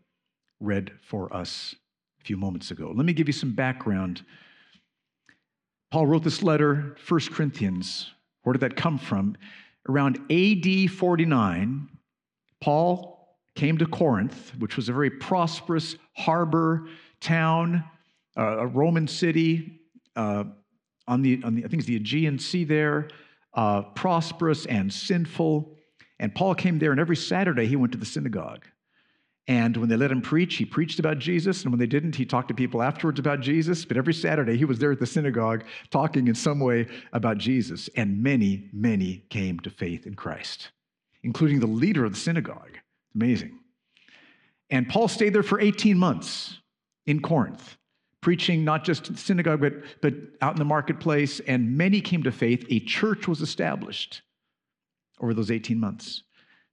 read 0.58 0.90
for 1.02 1.34
us 1.34 1.74
a 2.20 2.24
few 2.24 2.36
moments 2.36 2.70
ago. 2.70 2.92
Let 2.94 3.04
me 3.04 3.12
give 3.12 3.28
you 3.28 3.32
some 3.32 3.52
background. 3.52 4.24
Paul 5.90 6.06
wrote 6.06 6.24
this 6.24 6.42
letter, 6.42 6.96
1 7.06 7.20
Corinthians. 7.32 8.10
Where 8.42 8.54
did 8.54 8.60
that 8.60 8.76
come 8.76 8.98
from? 8.98 9.36
Around 9.88 10.18
AD 10.30 10.90
49, 10.90 11.88
Paul 12.60 13.36
came 13.54 13.76
to 13.78 13.86
Corinth, 13.86 14.52
which 14.58 14.76
was 14.76 14.88
a 14.88 14.92
very 14.92 15.10
prosperous 15.10 15.96
harbor 16.16 16.88
town, 17.20 17.84
uh, 18.36 18.58
a 18.60 18.66
Roman 18.66 19.06
city 19.06 19.81
uh, 20.16 20.44
on, 21.06 21.22
the, 21.22 21.42
on 21.44 21.54
the, 21.54 21.64
I 21.64 21.68
think 21.68 21.80
it's 21.80 21.86
the 21.86 21.96
Aegean 21.96 22.38
Sea 22.38 22.64
there, 22.64 23.08
uh, 23.54 23.82
prosperous 23.82 24.66
and 24.66 24.92
sinful. 24.92 25.76
And 26.18 26.34
Paul 26.34 26.54
came 26.54 26.78
there, 26.78 26.92
and 26.92 27.00
every 27.00 27.16
Saturday 27.16 27.66
he 27.66 27.76
went 27.76 27.92
to 27.92 27.98
the 27.98 28.06
synagogue. 28.06 28.64
And 29.48 29.76
when 29.76 29.88
they 29.88 29.96
let 29.96 30.12
him 30.12 30.22
preach, 30.22 30.54
he 30.54 30.64
preached 30.64 31.00
about 31.00 31.18
Jesus. 31.18 31.62
And 31.62 31.72
when 31.72 31.80
they 31.80 31.86
didn't, 31.86 32.14
he 32.14 32.24
talked 32.24 32.48
to 32.48 32.54
people 32.54 32.80
afterwards 32.80 33.18
about 33.18 33.40
Jesus. 33.40 33.84
But 33.84 33.96
every 33.96 34.14
Saturday, 34.14 34.56
he 34.56 34.64
was 34.64 34.78
there 34.78 34.92
at 34.92 35.00
the 35.00 35.06
synagogue 35.06 35.64
talking 35.90 36.28
in 36.28 36.34
some 36.34 36.60
way 36.60 36.86
about 37.12 37.38
Jesus. 37.38 37.90
And 37.96 38.22
many, 38.22 38.68
many 38.72 39.24
came 39.30 39.58
to 39.60 39.70
faith 39.70 40.06
in 40.06 40.14
Christ, 40.14 40.70
including 41.24 41.58
the 41.58 41.66
leader 41.66 42.04
of 42.04 42.12
the 42.12 42.18
synagogue. 42.18 42.78
Amazing. 43.16 43.58
And 44.70 44.88
Paul 44.88 45.08
stayed 45.08 45.34
there 45.34 45.42
for 45.42 45.60
18 45.60 45.98
months 45.98 46.58
in 47.06 47.20
Corinth, 47.20 47.76
preaching 48.22 48.64
not 48.64 48.84
just 48.84 49.08
in 49.08 49.14
the 49.14 49.20
synagogue, 49.20 49.60
but, 49.60 49.74
but 50.00 50.14
out 50.40 50.54
in 50.54 50.58
the 50.58 50.64
marketplace. 50.64 51.40
And 51.40 51.76
many 51.76 52.00
came 52.00 52.22
to 52.22 52.32
faith. 52.32 52.64
A 52.70 52.80
church 52.80 53.28
was 53.28 53.42
established 53.42 54.22
over 55.20 55.34
those 55.34 55.50
18 55.50 55.78
months. 55.78 56.22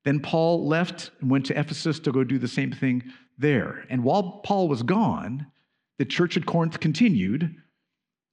Then 0.05 0.21
Paul 0.21 0.65
left 0.65 1.11
and 1.19 1.29
went 1.29 1.45
to 1.47 1.59
Ephesus 1.59 1.99
to 1.99 2.11
go 2.11 2.23
do 2.23 2.39
the 2.39 2.47
same 2.47 2.71
thing 2.71 3.03
there. 3.37 3.85
And 3.89 4.03
while 4.03 4.41
Paul 4.43 4.69
was 4.69 4.83
gone, 4.83 5.47
the 5.97 6.05
church 6.05 6.37
at 6.37 6.45
Corinth 6.45 6.79
continued, 6.79 7.53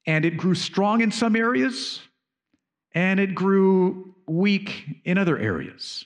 and 0.06 0.24
it 0.24 0.36
grew 0.36 0.54
strong 0.54 1.00
in 1.00 1.10
some 1.10 1.34
areas, 1.34 2.00
and 2.94 3.18
it 3.18 3.34
grew 3.34 4.14
weak 4.28 5.00
in 5.04 5.18
other 5.18 5.36
areas. 5.36 6.04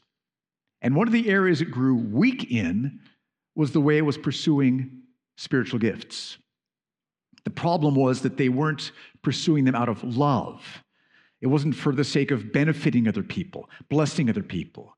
And 0.81 0.95
one 0.95 1.07
of 1.07 1.13
the 1.13 1.29
areas 1.29 1.61
it 1.61 1.71
grew 1.71 1.95
weak 1.95 2.51
in 2.51 3.01
was 3.55 3.73
the 3.73 3.81
way 3.81 3.99
it 3.99 4.07
was 4.07 4.17
pursuing 4.17 5.03
spiritual 5.37 5.79
gifts. 5.79 6.39
The 7.45 7.51
problem 7.51 7.95
was 7.95 8.21
that 8.23 8.37
they 8.37 8.49
weren't 8.49 8.93
pursuing 9.23 9.65
them 9.65 9.75
out 9.75 9.89
of 9.89 10.03
love. 10.05 10.63
It 11.41 11.47
wasn't 11.47 11.75
for 11.75 11.95
the 11.95 12.05
sake 12.05 12.31
of 12.31 12.53
benefiting 12.53 13.09
other 13.09 13.23
people, 13.23 13.71
blessing 13.89 14.29
other 14.29 14.43
people. 14.43 14.97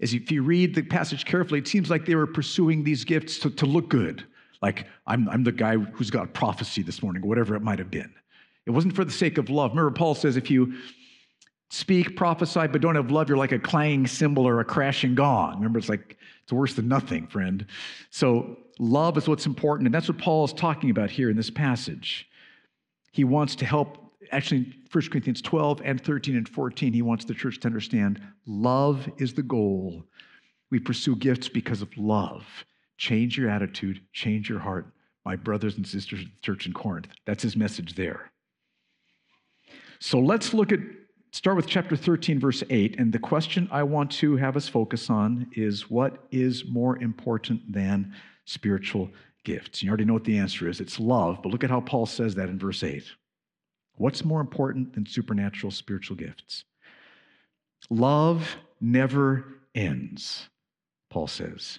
As 0.00 0.14
if 0.14 0.30
you 0.32 0.42
read 0.42 0.74
the 0.74 0.82
passage 0.82 1.24
carefully, 1.24 1.60
it 1.60 1.68
seems 1.68 1.90
like 1.90 2.06
they 2.06 2.14
were 2.14 2.26
pursuing 2.26 2.82
these 2.82 3.04
gifts 3.04 3.38
to, 3.40 3.50
to 3.50 3.66
look 3.66 3.88
good. 3.88 4.24
Like, 4.62 4.86
I'm, 5.06 5.28
I'm 5.28 5.44
the 5.44 5.52
guy 5.52 5.76
who's 5.76 6.10
got 6.10 6.32
prophecy 6.32 6.82
this 6.82 7.02
morning, 7.02 7.26
whatever 7.26 7.54
it 7.54 7.62
might 7.62 7.78
have 7.78 7.90
been. 7.90 8.12
It 8.64 8.70
wasn't 8.70 8.94
for 8.94 9.04
the 9.04 9.12
sake 9.12 9.38
of 9.38 9.50
love. 9.50 9.72
Remember, 9.72 9.90
Paul 9.90 10.14
says 10.14 10.36
if 10.36 10.50
you 10.50 10.74
speak, 11.70 12.16
prophesy, 12.16 12.66
but 12.68 12.80
don't 12.80 12.94
have 12.94 13.10
love, 13.10 13.28
you're 13.28 13.38
like 13.38 13.52
a 13.52 13.58
clanging 13.58 14.06
cymbal 14.06 14.46
or 14.46 14.60
a 14.60 14.64
crashing 14.64 15.14
gong. 15.14 15.54
Remember, 15.56 15.78
it's 15.78 15.88
like, 15.88 16.16
it's 16.42 16.52
worse 16.52 16.74
than 16.74 16.86
nothing, 16.86 17.26
friend. 17.26 17.66
So, 18.10 18.58
love 18.82 19.16
is 19.16 19.28
what's 19.28 19.46
important. 19.46 19.86
And 19.86 19.94
that's 19.94 20.08
what 20.08 20.18
Paul 20.18 20.44
is 20.44 20.52
talking 20.52 20.90
about 20.90 21.10
here 21.10 21.30
in 21.30 21.36
this 21.36 21.50
passage. 21.50 22.28
He 23.12 23.24
wants 23.24 23.54
to 23.56 23.64
help 23.64 23.98
actually 24.32 24.72
1 24.90 25.08
Corinthians 25.10 25.42
12 25.42 25.82
and 25.84 26.02
13 26.02 26.36
and 26.36 26.48
14, 26.48 26.92
he 26.92 27.02
wants 27.02 27.24
the 27.24 27.34
church 27.34 27.60
to 27.60 27.68
understand 27.68 28.20
love 28.46 29.08
is 29.18 29.34
the 29.34 29.42
goal. 29.42 30.04
We 30.70 30.78
pursue 30.78 31.16
gifts 31.16 31.48
because 31.48 31.82
of 31.82 31.96
love. 31.96 32.44
Change 32.96 33.36
your 33.36 33.50
attitude, 33.50 34.00
change 34.12 34.48
your 34.48 34.58
heart, 34.58 34.86
my 35.24 35.36
brothers 35.36 35.76
and 35.76 35.86
sisters 35.86 36.20
of 36.20 36.26
the 36.26 36.40
church 36.40 36.66
in 36.66 36.72
Corinth. 36.72 37.08
That's 37.26 37.42
his 37.42 37.56
message 37.56 37.94
there. 37.94 38.30
So 39.98 40.18
let's 40.18 40.54
look 40.54 40.72
at, 40.72 40.80
start 41.30 41.56
with 41.56 41.66
chapter 41.66 41.96
13, 41.96 42.40
verse 42.40 42.62
8. 42.70 42.98
And 42.98 43.12
the 43.12 43.18
question 43.18 43.68
I 43.70 43.82
want 43.82 44.10
to 44.12 44.36
have 44.36 44.56
us 44.56 44.68
focus 44.68 45.10
on 45.10 45.48
is 45.52 45.90
what 45.90 46.24
is 46.30 46.64
more 46.66 46.98
important 46.98 47.72
than 47.72 48.14
spiritual 48.44 49.10
gifts? 49.44 49.82
You 49.82 49.88
already 49.88 50.04
know 50.04 50.14
what 50.14 50.24
the 50.24 50.38
answer 50.38 50.68
is 50.68 50.80
it's 50.80 51.00
love, 51.00 51.40
but 51.42 51.50
look 51.50 51.64
at 51.64 51.70
how 51.70 51.80
Paul 51.80 52.06
says 52.06 52.34
that 52.36 52.48
in 52.48 52.58
verse 52.58 52.82
8. 52.82 53.04
What's 53.96 54.24
more 54.24 54.40
important 54.40 54.94
than 54.94 55.06
supernatural 55.06 55.70
spiritual 55.70 56.16
gifts? 56.16 56.64
Love 57.90 58.56
never 58.80 59.44
ends, 59.74 60.48
Paul 61.10 61.26
says. 61.26 61.78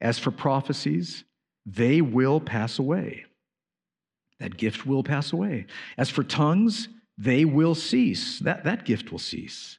As 0.00 0.18
for 0.18 0.30
prophecies, 0.30 1.24
they 1.66 2.00
will 2.00 2.40
pass 2.40 2.78
away. 2.78 3.24
That 4.40 4.56
gift 4.56 4.86
will 4.86 5.02
pass 5.02 5.32
away. 5.32 5.66
As 5.96 6.10
for 6.10 6.24
tongues, 6.24 6.88
they 7.16 7.44
will 7.44 7.74
cease. 7.74 8.38
That, 8.40 8.64
that 8.64 8.84
gift 8.84 9.12
will 9.12 9.18
cease. 9.18 9.78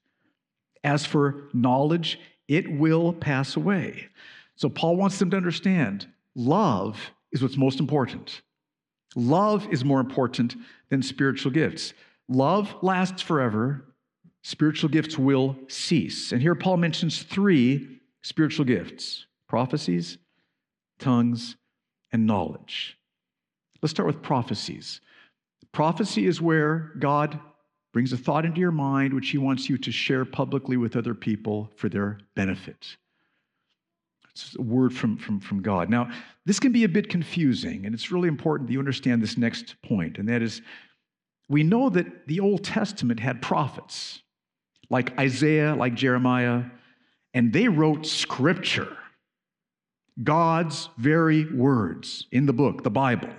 As 0.84 1.06
for 1.06 1.50
knowledge, 1.54 2.20
it 2.48 2.72
will 2.72 3.12
pass 3.14 3.56
away. 3.56 4.08
So 4.56 4.70
Paul 4.70 4.96
wants 4.96 5.20
them 5.20 5.30
to 5.32 5.38
understand 5.38 6.08
love 6.36 7.00
is 7.32 7.42
what's 7.42 7.58
most 7.58 7.80
important. 7.80 8.42
Love 9.16 9.68
is 9.72 9.86
more 9.86 10.00
important 10.00 10.56
than 10.90 11.02
spiritual 11.02 11.52
gifts. 11.52 11.94
Love 12.28 12.76
lasts 12.82 13.22
forever, 13.22 13.86
spiritual 14.44 14.90
gifts 14.90 15.18
will 15.18 15.56
cease. 15.68 16.32
And 16.32 16.42
here 16.42 16.56
Paul 16.56 16.78
mentions 16.78 17.24
three 17.24 18.02
spiritual 18.22 18.66
gifts 18.66 19.26
prophecies, 19.48 20.18
tongues, 21.00 21.56
and 22.12 22.26
knowledge. 22.26 22.98
Let's 23.82 23.92
start 23.92 24.08
with 24.08 24.22
prophecies. 24.22 25.02
Prophecy 25.72 26.26
is 26.26 26.42
where 26.42 26.94
God 27.00 27.40
brings 27.94 28.12
a 28.12 28.18
thought 28.18 28.46
into 28.46 28.60
your 28.60 28.72
mind 28.72 29.14
which 29.14 29.30
he 29.30 29.38
wants 29.38 29.70
you 29.70 29.78
to 29.78 29.92
share 29.92 30.26
publicly 30.26 30.78
with 30.78 30.96
other 30.96 31.14
people 31.14 31.72
for 31.76 31.88
their 31.90 32.18
benefit. 32.36 32.98
It's 34.36 34.56
a 34.60 34.62
word 34.62 34.94
from, 34.94 35.16
from, 35.16 35.40
from 35.40 35.62
God. 35.62 35.90
Now, 35.90 36.12
this 36.46 36.60
can 36.60 36.74
be 36.74 36.84
a 36.84 36.90
bit 36.90 37.10
confusing, 37.10 37.86
and 37.86 37.96
it's 37.96 38.12
really 38.12 38.28
important 38.28 38.68
that 38.68 38.74
you 38.74 38.80
understand 38.80 39.24
this 39.24 39.38
next 39.38 39.82
point, 39.82 40.18
and 40.18 40.28
that 40.28 40.42
is 40.42 40.62
we 41.48 41.64
know 41.64 41.90
that 41.90 42.28
the 42.28 42.42
Old 42.42 42.64
Testament 42.64 43.20
had 43.20 43.42
prophets 43.42 44.22
like 44.90 45.18
Isaiah, 45.18 45.74
like 45.76 45.96
Jeremiah, 45.96 46.64
and 47.34 47.54
they 47.54 47.68
wrote 47.68 48.06
scripture, 48.06 48.98
God's 50.22 50.90
very 50.98 51.52
words 51.54 52.28
in 52.32 52.46
the 52.46 52.54
book, 52.54 52.84
the 52.84 52.90
Bible. 52.90 53.30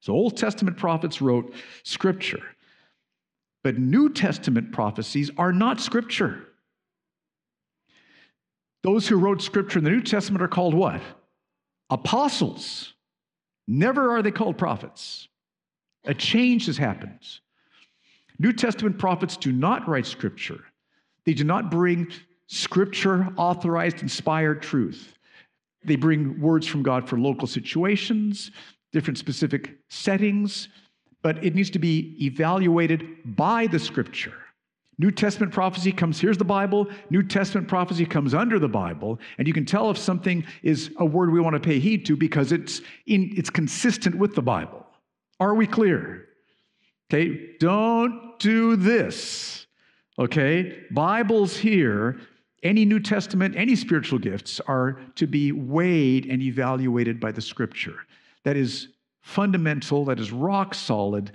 So, 0.00 0.14
Old 0.14 0.36
Testament 0.36 0.76
prophets 0.76 1.20
wrote 1.20 1.54
scripture. 1.84 2.42
But 3.62 3.78
New 3.78 4.08
Testament 4.08 4.72
prophecies 4.72 5.30
are 5.36 5.52
not 5.52 5.80
scripture. 5.80 6.46
Those 8.82 9.06
who 9.06 9.16
wrote 9.16 9.42
scripture 9.42 9.78
in 9.78 9.84
the 9.84 9.90
New 9.90 10.02
Testament 10.02 10.42
are 10.42 10.48
called 10.48 10.74
what? 10.74 11.02
Apostles. 11.90 12.94
Never 13.66 14.10
are 14.12 14.22
they 14.22 14.30
called 14.30 14.56
prophets. 14.56 15.28
A 16.04 16.14
change 16.14 16.66
has 16.66 16.78
happened. 16.78 17.20
New 18.38 18.52
Testament 18.52 18.98
prophets 18.98 19.36
do 19.36 19.52
not 19.52 19.86
write 19.86 20.06
scripture, 20.06 20.64
they 21.24 21.34
do 21.34 21.44
not 21.44 21.70
bring 21.70 22.08
scripture 22.46 23.28
authorized, 23.36 24.02
inspired 24.02 24.62
truth. 24.62 25.14
They 25.84 25.96
bring 25.96 26.40
words 26.40 26.66
from 26.66 26.82
God 26.82 27.08
for 27.08 27.18
local 27.18 27.46
situations, 27.46 28.50
different 28.92 29.18
specific 29.18 29.78
settings, 29.88 30.68
but 31.22 31.42
it 31.44 31.54
needs 31.54 31.70
to 31.70 31.78
be 31.78 32.16
evaluated 32.20 33.06
by 33.24 33.66
the 33.66 33.78
scripture. 33.78 34.34
New 35.00 35.10
Testament 35.10 35.50
prophecy 35.50 35.92
comes, 35.92 36.20
here's 36.20 36.36
the 36.36 36.44
Bible. 36.44 36.86
New 37.08 37.22
Testament 37.22 37.66
prophecy 37.66 38.04
comes 38.04 38.34
under 38.34 38.58
the 38.58 38.68
Bible. 38.68 39.18
And 39.38 39.48
you 39.48 39.54
can 39.54 39.64
tell 39.64 39.90
if 39.90 39.96
something 39.96 40.44
is 40.62 40.90
a 40.98 41.06
word 41.06 41.32
we 41.32 41.40
want 41.40 41.54
to 41.54 41.60
pay 41.60 41.78
heed 41.78 42.04
to 42.04 42.16
because 42.18 42.52
it's, 42.52 42.82
in, 43.06 43.32
it's 43.34 43.48
consistent 43.48 44.14
with 44.14 44.34
the 44.34 44.42
Bible. 44.42 44.86
Are 45.40 45.54
we 45.54 45.66
clear? 45.66 46.26
Okay, 47.08 47.56
don't 47.58 48.38
do 48.38 48.76
this. 48.76 49.66
Okay, 50.18 50.82
Bibles 50.90 51.56
here, 51.56 52.20
any 52.62 52.84
New 52.84 53.00
Testament, 53.00 53.54
any 53.56 53.76
spiritual 53.76 54.18
gifts 54.18 54.60
are 54.66 55.00
to 55.14 55.26
be 55.26 55.50
weighed 55.50 56.26
and 56.26 56.42
evaluated 56.42 57.18
by 57.18 57.32
the 57.32 57.40
scripture. 57.40 58.00
That 58.44 58.58
is 58.58 58.88
fundamental, 59.22 60.04
that 60.04 60.20
is 60.20 60.30
rock 60.30 60.74
solid. 60.74 61.32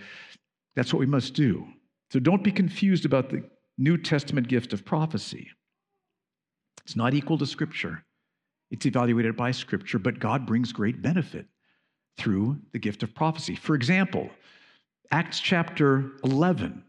That's 0.75 0.93
what 0.93 0.99
we 0.99 1.07
must 1.07 1.33
do. 1.33 1.65
So 2.11 2.19
don't 2.19 2.43
be 2.43 2.51
confused 2.51 3.05
about 3.05 3.31
the 3.31 3.43
New 3.77 3.97
Testament 3.97 4.47
gift 4.47 4.73
of 4.73 4.85
prophecy. 4.85 5.49
It's 6.83 6.95
not 6.95 7.13
equal 7.13 7.37
to 7.37 7.45
Scripture, 7.45 8.03
it's 8.71 8.85
evaluated 8.85 9.35
by 9.35 9.51
Scripture, 9.51 9.99
but 9.99 10.19
God 10.19 10.45
brings 10.45 10.71
great 10.71 11.01
benefit 11.01 11.47
through 12.17 12.59
the 12.71 12.79
gift 12.79 13.03
of 13.03 13.13
prophecy. 13.13 13.55
For 13.55 13.75
example, 13.75 14.29
Acts 15.11 15.39
chapter 15.39 16.11
11, 16.23 16.83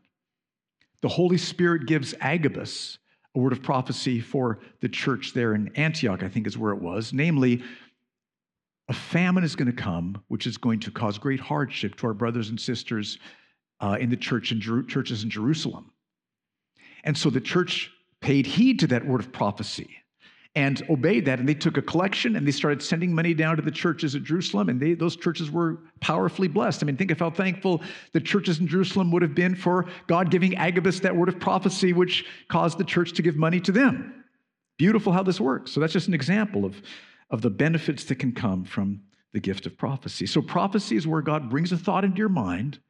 the 1.02 1.08
Holy 1.08 1.38
Spirit 1.38 1.86
gives 1.86 2.14
Agabus 2.20 2.98
a 3.34 3.38
word 3.38 3.52
of 3.52 3.62
prophecy 3.62 4.20
for 4.20 4.60
the 4.80 4.88
church 4.88 5.32
there 5.34 5.54
in 5.54 5.70
Antioch, 5.76 6.22
I 6.22 6.28
think 6.28 6.46
is 6.46 6.56
where 6.56 6.72
it 6.72 6.80
was. 6.80 7.12
Namely, 7.12 7.62
a 8.88 8.94
famine 8.94 9.44
is 9.44 9.56
going 9.56 9.70
to 9.70 9.76
come, 9.76 10.22
which 10.28 10.46
is 10.46 10.56
going 10.56 10.80
to 10.80 10.90
cause 10.90 11.18
great 11.18 11.40
hardship 11.40 11.96
to 11.96 12.06
our 12.06 12.14
brothers 12.14 12.50
and 12.50 12.60
sisters 12.60 13.18
uh, 13.80 13.98
in 14.00 14.08
the 14.08 14.16
church 14.16 14.52
in 14.52 14.60
Jer- 14.60 14.84
churches 14.84 15.22
in 15.22 15.30
Jerusalem. 15.30 15.90
And 17.06 17.16
so 17.16 17.30
the 17.30 17.40
church 17.40 17.90
paid 18.20 18.46
heed 18.46 18.80
to 18.80 18.88
that 18.88 19.06
word 19.06 19.20
of 19.20 19.32
prophecy 19.32 19.88
and 20.56 20.84
obeyed 20.90 21.26
that. 21.26 21.38
And 21.38 21.48
they 21.48 21.54
took 21.54 21.76
a 21.76 21.82
collection 21.82 22.34
and 22.34 22.46
they 22.46 22.50
started 22.50 22.82
sending 22.82 23.14
money 23.14 23.32
down 23.32 23.56
to 23.56 23.62
the 23.62 23.70
churches 23.70 24.14
at 24.14 24.24
Jerusalem. 24.24 24.68
And 24.68 24.80
they, 24.80 24.94
those 24.94 25.14
churches 25.14 25.50
were 25.50 25.78
powerfully 26.00 26.48
blessed. 26.48 26.82
I 26.82 26.86
mean, 26.86 26.96
think 26.96 27.12
of 27.12 27.20
how 27.20 27.30
thankful 27.30 27.82
the 28.12 28.20
churches 28.20 28.58
in 28.58 28.66
Jerusalem 28.66 29.12
would 29.12 29.22
have 29.22 29.34
been 29.34 29.54
for 29.54 29.86
God 30.08 30.30
giving 30.30 30.56
Agabus 30.56 31.00
that 31.00 31.14
word 31.14 31.28
of 31.28 31.38
prophecy, 31.38 31.92
which 31.92 32.26
caused 32.48 32.78
the 32.78 32.84
church 32.84 33.12
to 33.12 33.22
give 33.22 33.36
money 33.36 33.60
to 33.60 33.70
them. 33.70 34.24
Beautiful 34.78 35.12
how 35.12 35.22
this 35.22 35.40
works. 35.40 35.70
So 35.70 35.78
that's 35.78 35.92
just 35.92 36.08
an 36.08 36.14
example 36.14 36.64
of, 36.64 36.82
of 37.30 37.40
the 37.40 37.50
benefits 37.50 38.04
that 38.04 38.18
can 38.18 38.32
come 38.32 38.64
from 38.64 39.02
the 39.32 39.40
gift 39.40 39.66
of 39.66 39.78
prophecy. 39.78 40.26
So 40.26 40.42
prophecy 40.42 40.96
is 40.96 41.06
where 41.06 41.22
God 41.22 41.50
brings 41.50 41.70
a 41.70 41.76
thought 41.76 42.04
into 42.04 42.18
your 42.18 42.28
mind 42.30 42.80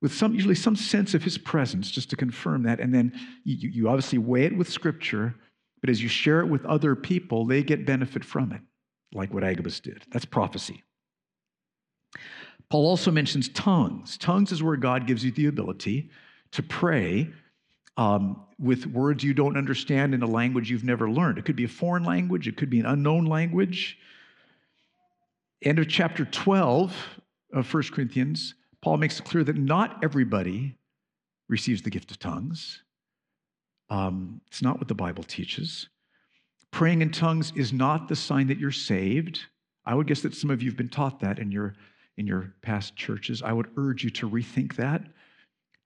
with 0.00 0.14
some 0.14 0.34
usually 0.34 0.54
some 0.54 0.76
sense 0.76 1.14
of 1.14 1.22
his 1.22 1.38
presence 1.38 1.90
just 1.90 2.10
to 2.10 2.16
confirm 2.16 2.62
that 2.62 2.80
and 2.80 2.94
then 2.94 3.12
you, 3.44 3.68
you 3.68 3.88
obviously 3.88 4.18
weigh 4.18 4.44
it 4.44 4.56
with 4.56 4.68
scripture 4.70 5.34
but 5.80 5.90
as 5.90 6.02
you 6.02 6.08
share 6.08 6.40
it 6.40 6.46
with 6.46 6.64
other 6.64 6.94
people, 6.94 7.44
they 7.44 7.62
get 7.62 7.86
benefit 7.86 8.24
from 8.24 8.52
it, 8.52 8.60
like 9.12 9.32
what 9.32 9.44
Agabus 9.44 9.80
did. 9.80 10.04
That's 10.10 10.24
prophecy. 10.24 10.82
Paul 12.70 12.86
also 12.86 13.10
mentions 13.10 13.48
tongues. 13.50 14.18
Tongues 14.18 14.52
is 14.52 14.62
where 14.62 14.76
God 14.76 15.06
gives 15.06 15.24
you 15.24 15.30
the 15.30 15.46
ability 15.46 16.10
to 16.52 16.62
pray 16.62 17.30
um, 17.96 18.42
with 18.58 18.86
words 18.86 19.24
you 19.24 19.34
don't 19.34 19.56
understand 19.56 20.14
in 20.14 20.22
a 20.22 20.26
language 20.26 20.70
you've 20.70 20.84
never 20.84 21.10
learned. 21.10 21.38
It 21.38 21.44
could 21.44 21.56
be 21.56 21.64
a 21.64 21.68
foreign 21.68 22.04
language, 22.04 22.46
it 22.48 22.56
could 22.56 22.70
be 22.70 22.80
an 22.80 22.86
unknown 22.86 23.26
language. 23.26 23.98
End 25.62 25.78
of 25.78 25.88
chapter 25.88 26.24
12 26.24 26.94
of 27.52 27.74
1 27.74 27.82
Corinthians, 27.92 28.54
Paul 28.82 28.96
makes 28.96 29.18
it 29.18 29.24
clear 29.24 29.44
that 29.44 29.56
not 29.56 30.02
everybody 30.02 30.76
receives 31.48 31.82
the 31.82 31.90
gift 31.90 32.10
of 32.10 32.18
tongues. 32.18 32.82
Um, 33.90 34.40
it's 34.46 34.62
not 34.62 34.78
what 34.78 34.88
the 34.88 34.94
Bible 34.94 35.24
teaches. 35.24 35.88
Praying 36.70 37.02
in 37.02 37.10
tongues 37.10 37.52
is 37.56 37.72
not 37.72 38.08
the 38.08 38.16
sign 38.16 38.46
that 38.48 38.58
you're 38.58 38.70
saved. 38.70 39.40
I 39.86 39.94
would 39.94 40.06
guess 40.06 40.20
that 40.20 40.34
some 40.34 40.50
of 40.50 40.62
you 40.62 40.70
have 40.70 40.76
been 40.76 40.88
taught 40.88 41.20
that 41.20 41.38
in 41.38 41.50
your, 41.50 41.74
in 42.18 42.26
your 42.26 42.52
past 42.62 42.94
churches. 42.94 43.42
I 43.42 43.52
would 43.52 43.70
urge 43.76 44.04
you 44.04 44.10
to 44.10 44.28
rethink 44.28 44.76
that. 44.76 45.02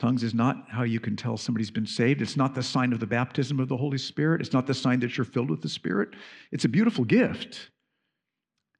Tongues 0.01 0.25
is 0.25 0.35
not 0.35 0.69
how 0.69 0.83
you 0.83 0.99
can 0.99 1.15
tell 1.15 1.37
somebody's 1.37 1.71
been 1.71 1.87
saved. 1.87 2.21
It's 2.21 2.37
not 2.37 2.57
the 2.57 2.63
sign 2.63 2.93
of 2.93 2.99
the 2.99 3.07
baptism 3.07 3.61
of 3.61 3.69
the 3.69 3.77
Holy 3.77 3.99
Spirit. 3.99 4.41
It's 4.41 4.53
not 4.53 4.67
the 4.67 4.75
sign 4.75 4.99
that 5.01 5.17
you're 5.17 5.25
filled 5.25 5.49
with 5.49 5.63
the 5.63 5.69
Spirit. 5.69 6.09
It's 6.51 6.65
a 6.65 6.69
beautiful 6.69 7.05
gift. 7.05 7.71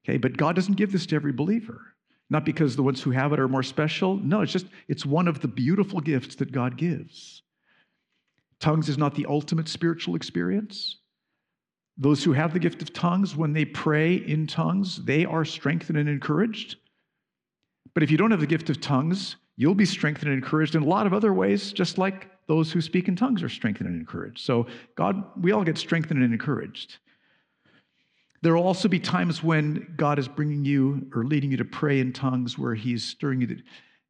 Okay, 0.05 0.19
but 0.19 0.37
God 0.37 0.57
doesn't 0.57 0.75
give 0.75 0.91
this 0.91 1.07
to 1.07 1.15
every 1.15 1.31
believer. 1.31 1.92
Not 2.33 2.47
because 2.47 2.77
the 2.77 2.83
ones 2.83 3.03
who 3.03 3.11
have 3.11 3.35
it 3.35 3.39
are 3.39 3.47
more 3.47 3.63
special. 3.63 4.17
No, 4.17 4.41
it's 4.41 4.53
just, 4.53 4.65
it's 4.89 5.05
one 5.05 5.29
of 5.29 5.41
the 5.41 5.49
beautiful 5.49 6.01
gifts 6.01 6.35
that 6.37 6.51
God 6.51 6.79
gives. 6.79 7.43
Tongues 8.59 8.89
is 8.89 8.97
not 8.97 9.15
the 9.15 9.27
ultimate 9.29 9.69
spiritual 9.69 10.17
experience. 10.17 10.97
Those 11.99 12.25
who 12.25 12.33
have 12.33 12.55
the 12.55 12.59
gift 12.59 12.81
of 12.81 12.95
tongues, 12.95 13.37
when 13.37 13.53
they 13.53 13.67
pray 13.67 14.15
in 14.15 14.47
tongues, 14.47 15.05
they 15.05 15.27
are 15.27 15.45
strengthened 15.45 15.99
and 15.99 16.09
encouraged. 16.09 16.77
But 17.93 18.03
if 18.03 18.11
you 18.11 18.17
don't 18.17 18.31
have 18.31 18.41
the 18.41 18.47
gift 18.47 18.71
of 18.71 18.81
tongues, 18.81 19.37
you'll 19.57 19.75
be 19.75 19.85
strengthened 19.85 20.33
and 20.33 20.43
encouraged 20.43 20.75
in 20.75 20.85
a 20.85 20.87
lot 20.87 21.07
of 21.07 21.13
other 21.13 21.35
ways, 21.35 21.71
just 21.71 21.99
like 21.99 22.31
those 22.47 22.73
who 22.73 22.81
speak 22.81 23.09
in 23.09 23.15
tongues 23.15 23.43
are 23.43 23.51
strengthened 23.51 23.91
and 23.91 24.01
encouraged. 24.01 24.39
So, 24.39 24.69
God, 24.95 25.23
we 25.39 25.53
all 25.53 25.65
get 25.65 25.77
strengthened 25.77 26.23
and 26.23 26.33
encouraged. 26.33 26.97
There 28.43 28.55
will 28.55 28.67
also 28.67 28.89
be 28.89 28.99
times 28.99 29.43
when 29.43 29.95
God 29.97 30.19
is 30.19 30.29
bringing 30.29 30.65
you 30.65 31.09
or 31.15 31.25
leading 31.25 31.51
you 31.51 31.57
to 31.59 31.65
pray 31.65 32.01
in 32.01 32.13
tongues 32.13 32.59
where 32.59 32.75
He's 32.75 33.05
stirring 33.05 33.41
you 33.41 33.47
that 33.49 33.63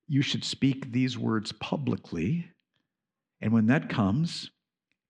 you 0.08 0.22
should 0.22 0.44
speak 0.44 0.90
these 0.90 1.16
words 1.16 1.52
publicly 1.52 2.48
and 3.42 3.52
when 3.52 3.66
that 3.66 3.88
comes, 3.88 4.50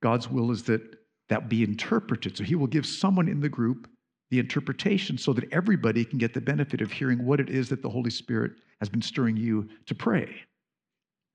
God's 0.02 0.28
will 0.28 0.50
is 0.50 0.64
that 0.64 0.80
that 1.28 1.48
be 1.48 1.62
interpreted. 1.62 2.36
So 2.36 2.44
he 2.44 2.54
will 2.54 2.66
give 2.66 2.86
someone 2.86 3.28
in 3.28 3.40
the 3.40 3.48
group 3.48 3.88
the 4.30 4.38
interpretation 4.38 5.18
so 5.18 5.34
that 5.34 5.52
everybody 5.52 6.04
can 6.04 6.18
get 6.18 6.32
the 6.32 6.40
benefit 6.40 6.80
of 6.80 6.90
hearing 6.90 7.24
what 7.24 7.38
it 7.38 7.50
is 7.50 7.68
that 7.68 7.82
the 7.82 7.90
Holy 7.90 8.10
Spirit 8.10 8.52
has 8.80 8.88
been 8.88 9.02
stirring 9.02 9.36
you 9.36 9.68
to 9.86 9.94
pray. 9.94 10.34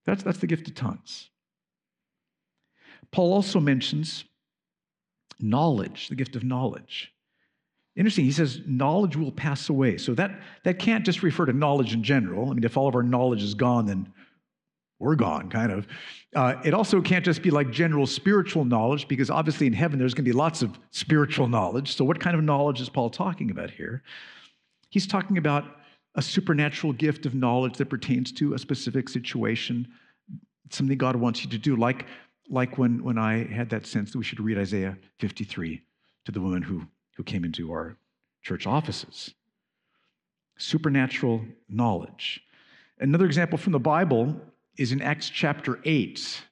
That's, 0.06 0.24
that's 0.24 0.40
the 0.40 0.48
gift 0.48 0.68
of 0.68 0.76
tongues. 0.76 1.30
Paul 3.12 3.34
also 3.34 3.60
mentions 3.60 4.26
knowledge, 5.40 6.10
the 6.10 6.16
gift 6.16 6.36
of 6.36 6.44
knowledge. 6.44 7.14
Interesting, 7.98 8.26
he 8.26 8.32
says 8.32 8.62
knowledge 8.66 9.16
will 9.16 9.32
pass 9.32 9.70
away. 9.70 9.98
So 9.98 10.14
that, 10.14 10.40
that 10.64 10.78
can't 10.78 11.04
just 11.04 11.24
refer 11.24 11.48
to 11.48 11.54
knowledge 11.54 11.94
in 11.94 12.04
general. 12.04 12.52
I 12.52 12.54
mean, 12.54 12.64
if 12.64 12.78
all 12.78 12.88
of 12.88 12.96
our 12.96 13.02
knowledge 13.02 13.42
is 13.42 13.56
gone, 13.56 13.88
then 13.88 14.14
we're 15.00 15.16
gone, 15.16 15.50
kind 15.50 15.72
of. 15.72 15.88
Uh, 16.36 16.56
it 16.64 16.76
also 16.76 17.02
can't 17.02 17.26
just 17.26 17.42
be 17.42 17.50
like 17.50 17.72
general 17.72 18.06
spiritual 18.06 18.66
knowledge, 18.66 19.08
because 19.08 19.30
obviously 19.30 19.66
in 19.66 19.74
heaven 19.74 19.98
there's 19.98 20.14
going 20.14 20.26
to 20.26 20.32
be 20.32 20.38
lots 20.38 20.62
of 20.62 20.78
spiritual 20.92 21.48
knowledge. 21.48 21.96
So, 21.96 22.06
what 22.06 22.20
kind 22.20 22.36
of 22.36 22.44
knowledge 22.44 22.82
is 22.82 22.90
Paul 22.90 23.10
talking 23.10 23.50
about 23.52 23.72
here? 23.72 24.04
He's 24.90 25.08
talking 25.08 25.38
about 25.38 25.66
a 26.16 26.22
supernatural 26.22 26.94
gift 26.94 27.26
of 27.26 27.36
knowledge 27.36 27.78
that 27.78 27.90
pertains 27.90 28.32
to 28.34 28.54
a 28.54 28.60
specific 28.60 29.10
situation, 29.10 29.88
something 30.72 30.98
God 30.98 31.16
wants 31.16 31.44
you 31.44 31.50
to 31.52 31.58
do, 31.58 31.76
like, 31.76 32.06
like 32.50 32.78
when, 32.78 33.04
when 33.04 33.18
I 33.18 33.46
had 33.52 33.70
that 33.70 33.86
sense 33.86 34.12
that 34.12 34.18
we 34.18 34.24
should 34.24 34.40
read 34.40 34.58
Isaiah 34.58 34.98
53 35.20 35.82
to 36.26 36.32
the 36.32 36.42
woman 36.42 36.62
who, 36.62 36.88
who 37.18 37.24
came 37.24 37.44
into 37.44 37.72
our 37.72 37.98
church 38.44 38.66
offices. 38.66 39.34
Supernatural 40.58 41.42
knowledge. 41.68 42.42
Another 43.00 43.26
example 43.26 43.58
from 43.58 43.74
the 43.74 43.80
Bible 43.80 44.40
is 44.78 44.92
in 44.92 45.02
Acts 45.02 45.30
chapter 45.30 45.80
8. 45.84 46.44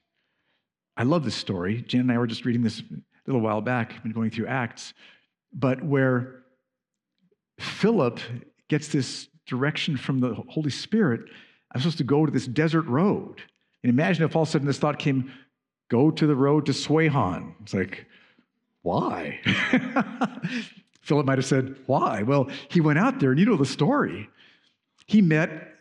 I 0.96 1.04
love 1.04 1.24
this 1.24 1.34
story. 1.34 1.82
Jen 1.82 2.02
and 2.02 2.12
I 2.12 2.18
were 2.18 2.26
just 2.26 2.44
reading 2.44 2.62
this 2.62 2.80
a 2.80 2.94
little 3.26 3.40
while 3.40 3.60
back, 3.60 4.02
been 4.02 4.12
going 4.12 4.30
through 4.30 4.46
Acts, 4.48 4.92
but 5.52 5.82
where 5.82 6.42
Philip 7.58 8.20
gets 8.68 8.88
this 8.88 9.28
direction 9.46 9.96
from 9.96 10.20
the 10.20 10.34
Holy 10.48 10.70
Spirit. 10.70 11.20
I'm 11.72 11.80
supposed 11.80 11.98
to 11.98 12.04
go 12.04 12.26
to 12.26 12.32
this 12.32 12.46
desert 12.46 12.86
road. 12.86 13.40
And 13.82 13.90
imagine 13.90 14.24
if 14.24 14.34
all 14.34 14.42
of 14.42 14.48
a 14.48 14.50
sudden 14.50 14.66
this 14.66 14.78
thought 14.78 14.98
came, 14.98 15.32
go 15.88 16.10
to 16.10 16.26
the 16.26 16.34
road 16.34 16.66
to 16.66 16.72
Sweihan. 16.72 17.54
It's 17.62 17.74
like, 17.74 18.06
why? 18.86 19.40
Philip 21.02 21.26
might 21.26 21.38
have 21.38 21.44
said, 21.44 21.74
why? 21.86 22.22
Well, 22.22 22.48
he 22.68 22.80
went 22.80 23.00
out 23.00 23.18
there, 23.18 23.32
and 23.32 23.40
you 23.40 23.44
know 23.44 23.56
the 23.56 23.66
story. 23.66 24.30
He 25.06 25.20
met 25.20 25.74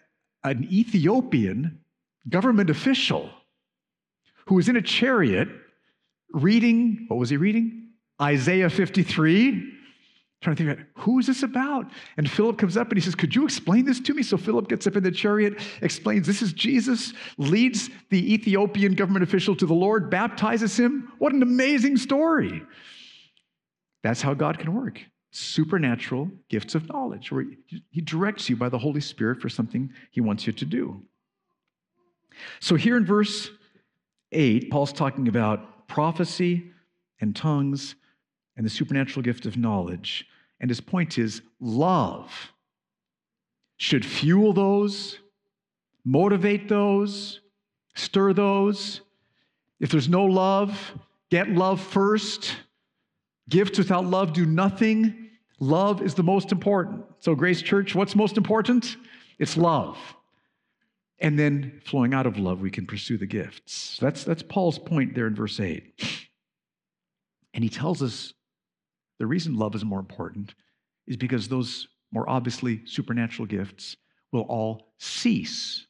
an 0.43 0.67
Ethiopian 0.71 1.81
government 2.27 2.71
official 2.71 3.29
who 4.47 4.55
was 4.55 4.69
in 4.69 4.75
a 4.75 4.81
chariot 4.81 5.49
reading, 6.31 7.05
what 7.07 7.17
was 7.17 7.29
he 7.29 7.37
reading? 7.37 7.89
Isaiah 8.19 8.71
53. 8.71 9.73
Trying 10.41 10.55
to 10.55 10.63
think 10.63 10.73
about 10.73 10.87
who 10.95 11.19
is 11.19 11.27
this 11.27 11.43
about? 11.43 11.91
And 12.17 12.29
Philip 12.29 12.57
comes 12.57 12.75
up 12.75 12.89
and 12.89 12.97
he 12.97 13.01
says, 13.01 13.15
Could 13.15 13.35
you 13.35 13.45
explain 13.45 13.85
this 13.85 13.99
to 14.01 14.13
me? 14.13 14.23
So 14.23 14.37
Philip 14.37 14.67
gets 14.67 14.85
up 14.85 14.95
in 14.95 15.03
the 15.03 15.11
chariot, 15.11 15.59
explains 15.81 16.27
this 16.27 16.41
is 16.41 16.53
Jesus, 16.53 17.13
leads 17.37 17.89
the 18.09 18.33
Ethiopian 18.33 18.93
government 18.93 19.23
official 19.23 19.55
to 19.55 19.65
the 19.65 19.73
Lord, 19.73 20.09
baptizes 20.09 20.77
him. 20.77 21.11
What 21.19 21.33
an 21.33 21.41
amazing 21.41 21.97
story. 21.97 22.63
That's 24.05 24.21
how 24.21 24.35
God 24.35 24.59
can 24.59 24.71
work 24.75 25.01
supernatural 25.31 26.29
gifts 26.47 26.75
of 26.75 26.87
knowledge, 26.87 27.31
where 27.31 27.43
he 27.89 28.01
directs 28.01 28.47
you 28.49 28.55
by 28.55 28.69
the 28.69 28.77
Holy 28.77 29.01
Spirit 29.01 29.41
for 29.41 29.49
something 29.49 29.91
he 30.11 30.21
wants 30.21 30.45
you 30.45 30.53
to 30.53 30.63
do. 30.63 31.01
So 32.59 32.75
here 32.75 32.97
in 32.97 33.03
verse 33.03 33.49
8, 34.31 34.69
Paul's 34.69 34.93
talking 34.93 35.27
about 35.27 35.87
prophecy 35.87 36.71
and 37.19 37.35
tongues 37.35 37.95
and 38.55 38.63
the 38.63 38.69
supernatural 38.69 39.23
gift 39.23 39.47
of 39.47 39.57
knowledge. 39.57 40.27
And 40.61 40.69
his 40.69 40.79
point 40.79 41.17
is 41.17 41.41
love 41.59 42.31
should 43.77 44.05
fuel 44.05 44.53
those, 44.53 45.17
motivate 46.05 46.69
those, 46.69 47.41
stir 47.95 48.33
those. 48.33 49.01
If 49.79 49.89
there's 49.89 50.07
no 50.07 50.25
love, 50.25 50.93
get 51.31 51.49
love 51.49 51.81
first. 51.81 52.55
Gifts 53.49 53.77
without 53.77 54.05
love 54.05 54.33
do 54.33 54.45
nothing. 54.45 55.29
Love 55.59 56.01
is 56.01 56.15
the 56.15 56.23
most 56.23 56.51
important. 56.51 57.05
So, 57.19 57.35
Grace 57.35 57.61
Church, 57.61 57.95
what's 57.95 58.15
most 58.15 58.37
important? 58.37 58.97
It's 59.39 59.57
love. 59.57 59.97
And 61.19 61.39
then 61.39 61.81
flowing 61.85 62.13
out 62.13 62.25
of 62.25 62.37
love, 62.37 62.59
we 62.59 62.71
can 62.71 62.85
pursue 62.85 63.17
the 63.17 63.25
gifts. 63.25 63.97
That's, 64.01 64.23
that's 64.23 64.43
Paul's 64.43 64.77
point 64.77 65.15
there 65.15 65.27
in 65.27 65.35
verse 65.35 65.59
8. 65.59 65.83
And 67.53 67.63
he 67.63 67.69
tells 67.69 68.03
us 68.03 68.33
the 69.19 69.25
reason 69.25 69.55
love 69.55 69.75
is 69.75 69.85
more 69.85 69.99
important 69.99 70.55
is 71.07 71.15
because 71.15 71.47
those 71.47 71.87
more 72.15 72.27
obviously 72.29 72.81
supernatural 72.85 73.45
gifts, 73.45 73.97
will 74.31 74.43
all 74.43 74.93
cease 74.97 75.85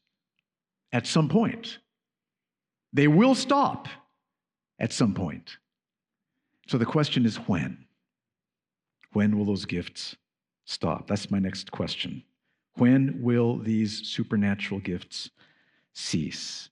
at 0.91 1.07
some 1.07 1.29
point. 1.29 1.79
They 2.93 3.07
will 3.07 3.35
stop 3.35 3.87
at 4.79 4.91
some 4.91 5.13
point. 5.13 5.57
So 6.67 6.77
the 6.77 6.85
question 6.85 7.25
is 7.25 7.37
when? 7.37 7.85
When 9.13 9.37
will 9.37 9.45
those 9.45 9.65
gifts 9.65 10.15
stop? 10.65 11.07
That's 11.07 11.31
my 11.31 11.39
next 11.39 11.71
question. 11.71 12.23
When 12.77 13.21
will 13.21 13.57
these 13.57 14.07
supernatural 14.07 14.81
gifts 14.81 15.29
cease? 15.93 16.69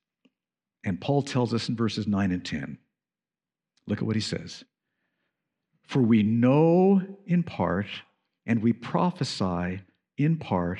And 0.83 0.99
Paul 0.99 1.21
tells 1.21 1.53
us 1.53 1.69
in 1.69 1.75
verses 1.75 2.07
9 2.07 2.31
and 2.31 2.43
10. 2.43 2.77
Look 3.87 3.99
at 3.99 4.05
what 4.05 4.15
he 4.15 4.21
says. 4.21 4.65
For 5.83 6.01
we 6.01 6.23
know 6.23 7.01
in 7.25 7.43
part 7.43 7.87
and 8.45 8.61
we 8.61 8.73
prophesy 8.73 9.81
in 10.17 10.37
part, 10.37 10.79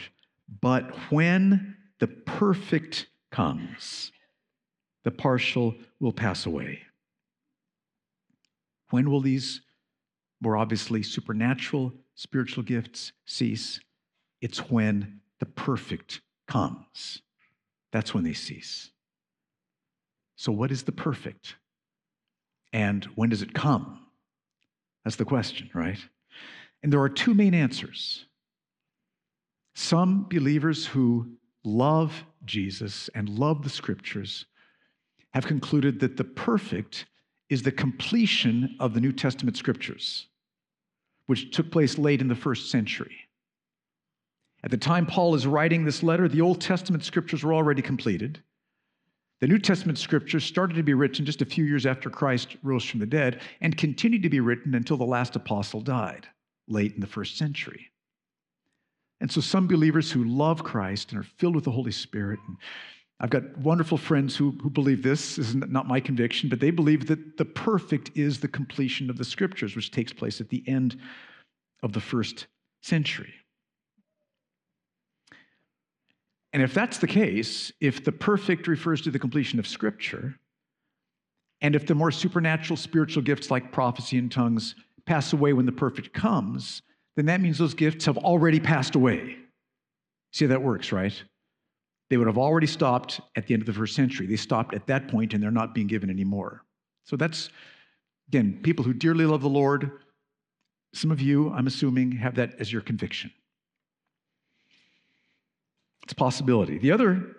but 0.62 0.92
when 1.10 1.78
the 2.00 2.08
perfect 2.08 3.08
comes, 3.32 4.12
the 5.04 5.12
partial 5.12 5.76
will 6.00 6.14
pass 6.14 6.46
away. 6.46 6.80
When 8.94 9.10
will 9.10 9.22
these 9.22 9.62
more 10.40 10.56
obviously 10.56 11.02
supernatural 11.02 11.92
spiritual 12.14 12.62
gifts 12.62 13.12
cease? 13.26 13.80
It's 14.40 14.70
when 14.70 15.20
the 15.40 15.48
perfect 15.48 16.22
comes. 16.48 17.24
That's 17.92 18.14
when 18.14 18.24
they 18.24 18.34
cease. 18.34 18.92
So, 20.36 20.52
what 20.52 20.72
is 20.72 20.84
the 20.84 20.92
perfect? 20.92 21.56
And 22.72 23.06
when 23.16 23.30
does 23.30 23.42
it 23.42 23.56
come? 23.56 24.00
That's 25.04 25.16
the 25.16 25.26
question, 25.26 25.72
right? 25.74 25.98
And 26.84 26.94
there 26.94 27.02
are 27.02 27.10
two 27.10 27.34
main 27.34 27.56
answers. 27.56 28.28
Some 29.74 30.28
believers 30.30 30.86
who 30.86 31.32
love 31.64 32.26
Jesus 32.46 33.10
and 33.16 33.28
love 33.28 33.64
the 33.64 33.72
scriptures 33.72 34.46
have 35.34 35.48
concluded 35.48 36.00
that 36.02 36.16
the 36.16 36.24
perfect 36.24 37.08
is 37.54 37.64
the 37.64 37.72
completion 37.72 38.76
of 38.80 38.94
the 38.94 39.00
New 39.00 39.12
Testament 39.12 39.56
scriptures, 39.56 40.28
which 41.28 41.56
took 41.56 41.72
place 41.72 41.98
late 41.98 42.20
in 42.20 42.28
the 42.28 42.36
first 42.36 42.72
century. 42.72 43.16
At 44.64 44.72
the 44.72 44.78
time 44.78 45.06
Paul 45.06 45.36
is 45.36 45.46
writing 45.46 45.84
this 45.84 46.04
letter, 46.04 46.28
the 46.28 46.42
Old 46.42 46.60
Testament 46.60 47.04
scriptures 47.04 47.44
were 47.44 47.54
already 47.54 47.82
completed. 47.82 48.42
The 49.40 49.48
New 49.48 49.60
Testament 49.60 49.98
scriptures 49.98 50.46
started 50.46 50.76
to 50.76 50.84
be 50.84 50.94
written 50.94 51.26
just 51.26 51.42
a 51.42 51.46
few 51.46 51.66
years 51.66 51.86
after 51.86 52.10
Christ 52.10 52.56
rose 52.64 52.86
from 52.86 53.02
the 53.02 53.06
dead 53.06 53.42
and 53.62 53.78
continued 53.78 54.24
to 54.24 54.30
be 54.30 54.40
written 54.40 54.74
until 54.74 54.98
the 54.98 55.04
last 55.04 55.36
apostle 55.36 55.82
died, 55.82 56.28
late 56.68 56.94
in 56.94 57.02
the 57.02 57.08
first 57.08 57.38
century. 57.38 57.92
And 59.20 59.32
so, 59.32 59.42
some 59.42 59.68
believers 59.68 60.12
who 60.12 60.24
love 60.24 60.64
Christ 60.64 61.12
and 61.12 61.20
are 61.20 61.28
filled 61.38 61.56
with 61.56 61.66
the 61.66 61.72
Holy 61.72 61.92
Spirit, 61.92 62.40
and 62.48 62.58
I've 63.20 63.30
got 63.30 63.58
wonderful 63.58 63.98
friends 63.98 64.36
who, 64.36 64.52
who 64.62 64.70
believe 64.70 65.02
this, 65.02 65.38
this 65.38 65.50
is 65.50 65.56
not 65.56 65.88
my 65.88 66.00
conviction, 66.00 66.50
but 66.50 66.60
they 66.60 66.72
believe 66.72 67.08
that 67.08 67.38
the 67.38 67.46
perfect 67.46 68.12
is 68.16 68.40
the 68.40 68.48
completion 68.48 69.10
of 69.10 69.18
the 69.18 69.24
scriptures, 69.24 69.76
which 69.76 69.92
takes 69.92 70.12
place 70.12 70.42
at 70.42 70.50
the 70.50 70.64
end 70.68 70.98
of 71.84 71.94
the 71.94 72.02
first 72.02 72.48
century. 72.82 73.34
And 76.54 76.62
if 76.62 76.74
that's 76.74 77.00
the 77.00 77.08
case, 77.08 77.72
if 77.82 78.04
the 78.04 78.12
perfect 78.12 78.68
refers 78.68 79.02
to 79.02 79.12
the 79.12 79.18
completion 79.18 79.58
of 79.58 79.68
Scripture, 79.68 80.36
and 81.62 81.76
if 81.76 81.88
the 81.88 81.96
more 81.96 82.12
supernatural 82.12 82.78
spiritual 82.78 83.24
gifts 83.24 83.50
like 83.50 83.72
prophecy 83.72 84.20
and 84.20 84.32
tongues 84.32 84.76
pass 85.06 85.34
away 85.34 85.54
when 85.54 85.66
the 85.66 85.72
perfect 85.72 86.14
comes, 86.14 86.84
then 87.16 87.26
that 87.26 87.42
means 87.42 87.58
those 87.58 87.74
gifts 87.74 88.06
have 88.06 88.18
already 88.18 88.60
passed 88.60 88.96
away. 88.96 89.38
See 90.32 90.46
how 90.46 90.50
that 90.50 90.62
works, 90.62 90.92
right? 90.92 91.24
They 92.10 92.18
would 92.18 92.28
have 92.28 92.38
already 92.38 92.68
stopped 92.68 93.22
at 93.36 93.48
the 93.48 93.54
end 93.54 93.64
of 93.64 93.68
the 93.68 93.74
first 93.74 93.96
century. 93.96 94.28
They 94.28 94.36
stopped 94.36 94.74
at 94.74 94.88
that 94.88 95.08
point 95.08 95.34
and 95.34 95.42
they're 95.42 95.52
not 95.52 95.74
being 95.74 95.88
given 95.88 96.10
anymore. 96.10 96.64
So 97.06 97.16
that's, 97.16 97.50
again, 98.28 98.60
people 98.62 98.86
who 98.86 98.94
dearly 98.94 99.26
love 99.26 99.42
the 99.42 99.50
Lord. 99.50 99.92
Some 100.94 101.12
of 101.12 101.22
you, 101.22 101.52
I'm 101.52 101.68
assuming, 101.68 102.12
have 102.14 102.36
that 102.36 102.56
as 102.60 102.72
your 102.72 102.82
conviction. 102.82 103.32
It's 106.04 106.14
a 106.14 106.16
possibility. 106.16 106.78
The 106.78 106.92
other 106.92 107.38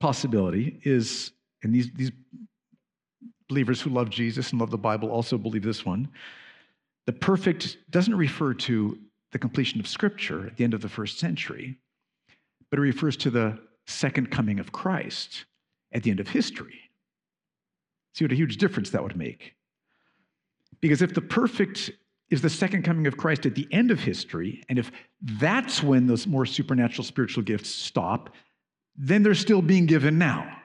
possibility 0.00 0.80
is, 0.84 1.32
and 1.62 1.74
these, 1.74 1.90
these 1.94 2.12
believers 3.48 3.80
who 3.80 3.90
love 3.90 4.08
Jesus 4.10 4.52
and 4.52 4.60
love 4.60 4.70
the 4.70 4.78
Bible 4.78 5.10
also 5.10 5.36
believe 5.36 5.62
this 5.62 5.84
one, 5.84 6.08
the 7.06 7.12
perfect 7.12 7.76
doesn't 7.90 8.14
refer 8.14 8.54
to 8.54 8.98
the 9.32 9.38
completion 9.38 9.80
of 9.80 9.88
Scripture 9.88 10.46
at 10.46 10.56
the 10.56 10.64
end 10.64 10.74
of 10.74 10.80
the 10.80 10.88
first 10.88 11.18
century, 11.18 11.76
but 12.70 12.78
it 12.78 12.82
refers 12.82 13.16
to 13.18 13.30
the 13.30 13.58
second 13.86 14.30
coming 14.30 14.58
of 14.58 14.72
Christ 14.72 15.44
at 15.92 16.02
the 16.02 16.10
end 16.10 16.20
of 16.20 16.28
history. 16.28 16.80
See 18.14 18.24
what 18.24 18.32
a 18.32 18.36
huge 18.36 18.56
difference 18.58 18.90
that 18.90 19.02
would 19.02 19.16
make. 19.16 19.54
Because 20.80 21.02
if 21.02 21.14
the 21.14 21.20
perfect 21.20 21.90
is 22.30 22.42
the 22.42 22.50
second 22.50 22.82
coming 22.82 23.06
of 23.06 23.16
Christ 23.16 23.46
at 23.46 23.54
the 23.54 23.68
end 23.70 23.90
of 23.90 24.00
history, 24.00 24.62
and 24.68 24.78
if 24.78 24.90
that's 25.22 25.82
when 25.82 26.06
those 26.06 26.26
more 26.26 26.46
supernatural 26.46 27.04
spiritual 27.04 27.42
gifts 27.42 27.68
stop, 27.68 28.30
then 28.96 29.22
they're 29.22 29.34
still 29.34 29.62
being 29.62 29.86
given 29.86 30.18
now. 30.18 30.58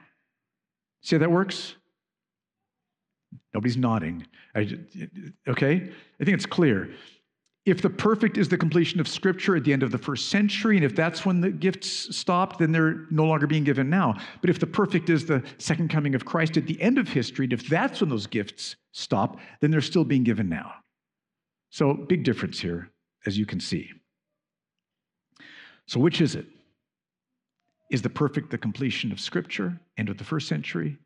See 1.01 1.15
how 1.15 1.19
that 1.19 1.32
works? 1.32 1.75
Nobody's 3.53 3.77
nodding. 3.77 4.25
I, 4.55 4.77
okay? 5.47 5.91
I 6.19 6.23
think 6.23 6.36
it's 6.36 6.45
clear. 6.45 6.91
If 7.69 7.84
the 7.84 7.89
perfect 7.89 8.39
is 8.39 8.49
the 8.49 8.58
completion 8.58 8.99
of 8.99 9.08
Scripture 9.08 9.55
at 9.55 9.63
the 9.63 9.71
end 9.71 9.84
of 9.84 9.91
the 9.91 9.97
first 9.99 10.29
century, 10.29 10.75
and 10.75 10.84
if 10.84 10.95
that's 10.95 11.23
when 11.23 11.39
the 11.39 11.51
gifts 11.51 12.15
stopped, 12.15 12.58
then 12.58 12.71
they're 12.71 13.05
no 13.12 13.25
longer 13.25 13.45
being 13.45 13.63
given 13.63 13.91
now. 13.91 14.15
But 14.41 14.49
if 14.49 14.58
the 14.58 14.65
perfect 14.65 15.08
is 15.12 15.27
the 15.27 15.43
second 15.60 15.91
coming 15.91 16.15
of 16.15 16.25
Christ 16.25 16.58
at 16.58 16.65
the 16.65 16.82
end 16.82 16.97
of 16.97 17.08
history, 17.08 17.45
and 17.45 17.53
if 17.53 17.69
that's 17.69 18.01
when 18.01 18.10
those 18.10 18.25
gifts 18.25 18.75
stop, 18.91 19.39
then 19.62 19.69
they're 19.69 19.82
still 19.82 20.03
being 20.03 20.23
given 20.23 20.49
now. 20.49 20.73
So, 21.69 21.93
big 21.93 22.23
difference 22.23 22.60
here, 22.60 22.89
as 23.27 23.38
you 23.38 23.45
can 23.45 23.60
see. 23.60 23.91
So, 25.86 25.99
which 25.99 26.21
is 26.21 26.34
it? 26.34 26.47
Is 27.91 28.01
the 28.01 28.10
perfect 28.10 28.49
the 28.49 28.58
completion 28.58 29.12
of 29.12 29.19
Scripture, 29.19 29.79
end 29.95 30.10
of 30.10 30.17
the 30.17 30.23
first 30.23 30.47
century? 30.47 30.97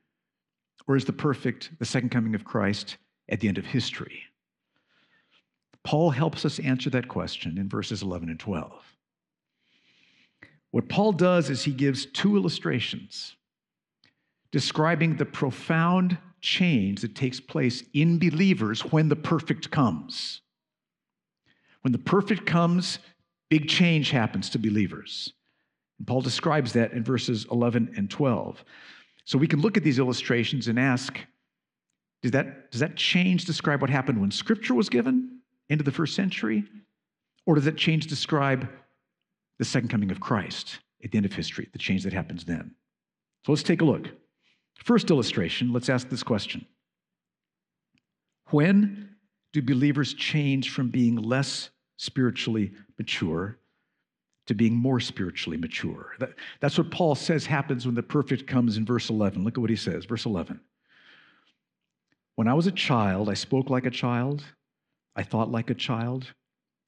Or 0.87 0.95
is 0.95 1.03
the 1.03 1.11
perfect 1.11 1.71
the 1.79 1.85
second 1.85 2.11
coming 2.11 2.35
of 2.35 2.45
Christ 2.45 2.95
at 3.27 3.41
the 3.41 3.49
end 3.49 3.57
of 3.57 3.65
history? 3.65 4.21
Paul 5.83 6.11
helps 6.11 6.45
us 6.45 6.59
answer 6.59 6.89
that 6.91 7.07
question 7.07 7.57
in 7.57 7.67
verses 7.67 8.01
11 8.01 8.29
and 8.29 8.39
12. 8.39 8.71
What 10.71 10.89
Paul 10.89 11.11
does 11.11 11.49
is 11.49 11.63
he 11.63 11.71
gives 11.71 12.05
two 12.07 12.35
illustrations 12.35 13.35
describing 14.51 15.17
the 15.17 15.25
profound 15.25 16.17
change 16.41 17.01
that 17.01 17.15
takes 17.15 17.39
place 17.39 17.83
in 17.93 18.19
believers 18.19 18.81
when 18.81 19.09
the 19.09 19.15
perfect 19.15 19.71
comes. 19.71 20.41
When 21.81 21.91
the 21.91 21.99
perfect 21.99 22.45
comes, 22.45 22.99
big 23.49 23.67
change 23.67 24.11
happens 24.11 24.49
to 24.51 24.59
believers. 24.59 25.33
And 25.99 26.07
Paul 26.07 26.21
describes 26.21 26.73
that 26.73 26.93
in 26.93 27.03
verses 27.03 27.45
11 27.51 27.93
and 27.97 28.09
12. 28.09 28.63
So 29.25 29.37
we 29.37 29.47
can 29.47 29.61
look 29.61 29.77
at 29.77 29.83
these 29.83 29.99
illustrations 29.99 30.67
and 30.67 30.79
ask 30.79 31.19
does 32.21 32.31
that, 32.31 32.71
does 32.71 32.79
that 32.79 32.95
change 32.95 33.43
describe 33.43 33.81
what 33.81 33.89
happened 33.89 34.19
when 34.19 34.31
Scripture 34.31 34.73
was 34.73 34.87
given 34.87 35.32
into 35.73 35.83
the 35.83 35.91
first 35.91 36.15
century? 36.15 36.63
Or 37.45 37.55
does 37.55 37.65
that 37.65 37.77
change 37.77 38.07
describe 38.07 38.69
the 39.59 39.65
second 39.65 39.89
coming 39.89 40.11
of 40.11 40.19
Christ 40.19 40.79
at 41.03 41.11
the 41.11 41.17
end 41.17 41.25
of 41.25 41.33
history, 41.33 41.67
the 41.73 41.79
change 41.79 42.03
that 42.03 42.13
happens 42.13 42.45
then? 42.45 42.73
So 43.45 43.51
let's 43.51 43.63
take 43.63 43.81
a 43.81 43.85
look. 43.85 44.07
First 44.75 45.11
illustration, 45.11 45.73
let's 45.73 45.89
ask 45.89 46.09
this 46.09 46.23
question 46.23 46.65
When 48.51 49.09
do 49.51 49.61
believers 49.61 50.13
change 50.13 50.71
from 50.71 50.89
being 50.89 51.17
less 51.17 51.69
spiritually 51.97 52.71
mature 52.97 53.59
to 54.47 54.53
being 54.53 54.75
more 54.75 54.99
spiritually 54.99 55.57
mature. 55.57 56.13
That, 56.19 56.31
that's 56.59 56.77
what 56.77 56.91
Paul 56.91 57.15
says 57.15 57.45
happens 57.45 57.85
when 57.85 57.95
the 57.95 58.03
perfect 58.03 58.45
comes 58.45 58.77
in 58.77 58.85
verse 58.85 59.09
11. 59.09 59.43
Look 59.43 59.57
at 59.57 59.61
what 59.61 59.69
he 59.69 59.75
says, 59.75 60.05
verse 60.05 60.25
11. 60.25 60.59
When 62.35 62.47
I 62.47 62.53
was 62.53 62.67
a 62.67 62.71
child, 62.71 63.29
I 63.29 63.35
spoke 63.35 63.69
like 63.69 63.85
a 63.85 63.91
child, 63.91 64.43
I 65.15 65.23
thought 65.23 65.51
like 65.51 65.69
a 65.69 65.75
child, 65.75 66.33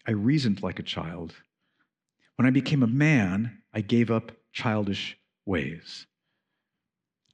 I 0.07 0.11
reasoned 0.11 0.63
like 0.63 0.79
a 0.79 0.83
child. 0.83 1.33
When 2.35 2.45
I 2.45 2.51
became 2.51 2.83
a 2.83 2.87
man, 2.87 3.61
I 3.73 3.81
gave 3.81 4.11
up 4.11 4.31
childish 4.51 5.17
ways. 5.45 6.07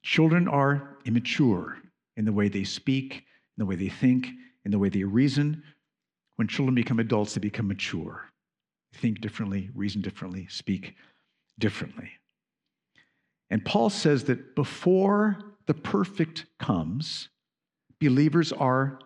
Children 0.03 0.47
are 0.47 0.97
immature 1.05 1.77
in 2.17 2.25
the 2.25 2.33
way 2.33 2.49
they 2.49 2.63
speak, 2.63 3.13
in 3.13 3.59
the 3.59 3.65
way 3.65 3.75
they 3.75 3.89
think, 3.89 4.27
in 4.65 4.71
the 4.71 4.79
way 4.79 4.89
they 4.89 5.03
reason, 5.03 5.63
when 6.35 6.47
children 6.47 6.75
become 6.75 6.99
adults, 6.99 7.33
they 7.33 7.39
become 7.39 7.67
mature, 7.67 8.25
think 8.93 9.21
differently, 9.21 9.69
reason 9.75 10.01
differently, 10.01 10.47
speak 10.49 10.95
differently. 11.59 12.09
And 13.49 13.63
Paul 13.63 13.89
says 13.89 14.23
that 14.25 14.55
before 14.55 15.37
the 15.67 15.73
perfect 15.73 16.45
comes, 16.57 17.29
believers 17.99 18.51
are 18.51 18.99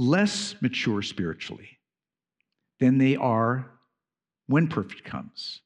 less 0.00 0.54
mature 0.62 1.02
spiritually 1.02 1.78
than 2.80 2.96
they 2.96 3.16
are 3.16 3.70
when 4.46 4.66
perfect 4.66 5.04
comes. 5.04 5.60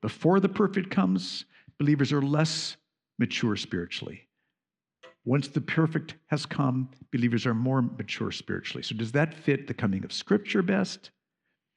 Before 0.00 0.40
the 0.40 0.48
perfect 0.48 0.90
comes, 0.90 1.44
believers 1.78 2.10
are 2.10 2.22
less 2.22 2.78
mature 3.18 3.54
spiritually. 3.54 4.28
Once 5.26 5.48
the 5.48 5.60
perfect 5.60 6.14
has 6.28 6.46
come, 6.46 6.88
believers 7.12 7.44
are 7.44 7.52
more 7.52 7.82
mature 7.82 8.30
spiritually. 8.30 8.82
So, 8.82 8.94
does 8.94 9.12
that 9.12 9.34
fit 9.34 9.66
the 9.66 9.74
coming 9.74 10.04
of 10.04 10.12
Scripture 10.12 10.62
best, 10.62 11.10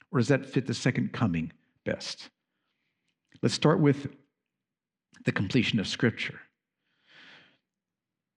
or 0.09 0.19
does 0.19 0.29
that 0.29 0.45
fit 0.45 0.67
the 0.67 0.73
second 0.73 1.11
coming 1.11 1.51
best? 1.83 2.29
Let's 3.41 3.55
start 3.55 3.81
with 3.81 4.07
the 5.25 5.33
completion 5.33 5.81
of 5.81 5.87
Scripture. 5.87 6.39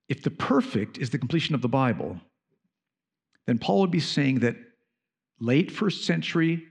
If 0.08 0.22
the 0.22 0.30
perfect 0.30 0.98
is 0.98 1.10
the 1.10 1.18
completion 1.18 1.54
of 1.54 1.62
the 1.62 1.68
Bible, 1.68 2.20
then 3.46 3.58
Paul 3.58 3.80
would 3.80 3.90
be 3.90 4.00
saying 4.00 4.40
that 4.40 4.56
late 5.40 5.70
first 5.70 6.04
century, 6.04 6.64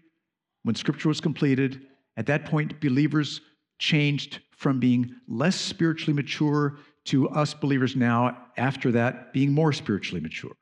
when 0.64 0.76
Scripture 0.76 1.10
was 1.10 1.22
completed, 1.22 1.82
at 2.18 2.26
that 2.28 2.46
point, 2.46 2.80
believers 2.80 3.42
changed 3.80 4.40
from 4.56 4.80
being 4.80 5.16
less 5.28 5.56
spiritually 5.56 6.14
mature 6.14 6.78
to 7.06 7.28
us 7.30 7.54
believers 7.54 7.96
now, 7.96 8.38
after 8.58 8.92
that, 8.92 9.34
being 9.34 9.52
more 9.52 9.74
spiritually 9.74 10.22
mature. 10.22 10.56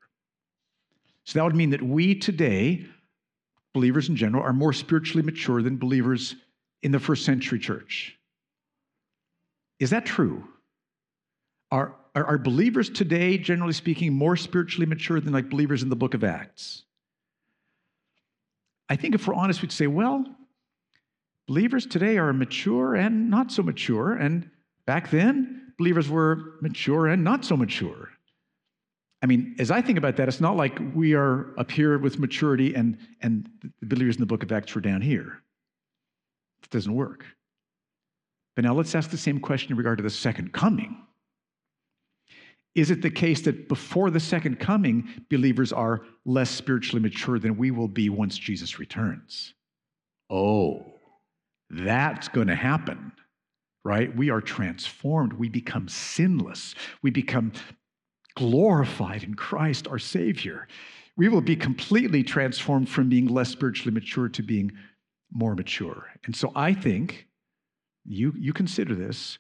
So 1.25 1.37
that 1.37 1.43
would 1.43 1.55
mean 1.55 1.71
that 1.71 1.81
we 1.81 2.15
today, 2.15 2.85
believers 3.73 4.09
in 4.09 4.15
general, 4.15 4.41
are 4.41 4.53
more 4.53 4.73
spiritually 4.73 5.21
mature 5.21 5.61
than 5.61 5.77
believers 5.77 6.35
in 6.81 6.91
the 6.91 6.99
first 6.99 7.25
century 7.25 7.59
church. 7.59 8.15
Is 9.79 9.89
that 9.89 10.05
true? 10.05 10.47
Are, 11.71 11.95
are, 12.15 12.25
are, 12.25 12.37
believers 12.37 12.89
today, 12.89 13.37
generally 13.37 13.73
speaking, 13.73 14.13
more 14.13 14.35
spiritually 14.35 14.85
mature 14.85 15.19
than 15.19 15.33
like 15.33 15.49
believers 15.49 15.83
in 15.83 15.89
the 15.89 15.95
book 15.95 16.13
of 16.13 16.23
Acts? 16.23 16.83
I 18.89 18.95
think 18.95 19.15
if 19.15 19.27
we're 19.27 19.35
honest, 19.35 19.61
we'd 19.61 19.71
say, 19.71 19.87
well, 19.87 20.25
believers 21.47 21.85
today 21.85 22.17
are 22.17 22.33
mature 22.33 22.95
and 22.95 23.29
not 23.29 23.51
so 23.51 23.61
mature. 23.61 24.13
And 24.13 24.49
back 24.85 25.11
then, 25.11 25.73
believers 25.77 26.09
were 26.09 26.55
mature 26.61 27.07
and 27.07 27.23
not 27.23 27.45
so 27.45 27.55
mature. 27.55 28.09
I 29.21 29.25
mean, 29.25 29.55
as 29.59 29.69
I 29.69 29.81
think 29.81 29.97
about 29.97 30.15
that, 30.17 30.27
it's 30.27 30.41
not 30.41 30.55
like 30.55 30.79
we 30.95 31.13
are 31.13 31.53
up 31.59 31.69
here 31.69 31.97
with 31.97 32.19
maturity 32.19 32.73
and, 32.73 32.97
and 33.21 33.49
the 33.81 33.85
believers 33.85 34.15
in 34.15 34.21
the 34.21 34.25
book 34.25 34.43
of 34.43 34.51
Acts 34.51 34.73
were 34.73 34.81
down 34.81 35.01
here. 35.01 35.41
It 36.63 36.69
doesn't 36.69 36.93
work. 36.93 37.25
But 38.55 38.63
now 38.63 38.73
let's 38.73 38.95
ask 38.95 39.09
the 39.09 39.17
same 39.17 39.39
question 39.39 39.71
in 39.71 39.77
regard 39.77 39.97
to 39.97 40.03
the 40.03 40.09
second 40.09 40.53
coming. 40.53 41.03
Is 42.79 42.91
it 42.91 43.01
the 43.01 43.09
case 43.09 43.41
that 43.41 43.67
before 43.67 44.09
the 44.09 44.21
second 44.21 44.57
coming, 44.57 45.09
believers 45.29 45.73
are 45.73 46.03
less 46.23 46.49
spiritually 46.49 47.01
mature 47.01 47.37
than 47.37 47.57
we 47.57 47.71
will 47.71 47.89
be 47.89 48.07
once 48.07 48.37
Jesus 48.37 48.79
returns? 48.79 49.53
Oh, 50.29 50.85
that's 51.69 52.29
going 52.29 52.47
to 52.47 52.55
happen, 52.55 53.11
right? 53.83 54.15
We 54.15 54.29
are 54.29 54.39
transformed. 54.39 55.33
We 55.33 55.49
become 55.49 55.89
sinless. 55.89 56.73
We 57.01 57.11
become 57.11 57.51
glorified 58.37 59.23
in 59.23 59.33
Christ, 59.33 59.85
our 59.89 59.99
Savior. 59.99 60.65
We 61.17 61.27
will 61.27 61.41
be 61.41 61.57
completely 61.57 62.23
transformed 62.23 62.87
from 62.87 63.09
being 63.09 63.27
less 63.27 63.49
spiritually 63.49 63.91
mature 63.93 64.29
to 64.29 64.41
being 64.41 64.71
more 65.33 65.53
mature. 65.53 66.07
And 66.23 66.33
so 66.33 66.53
I 66.55 66.73
think 66.73 67.27
you, 68.05 68.33
you 68.37 68.53
consider 68.53 68.95
this 68.95 69.37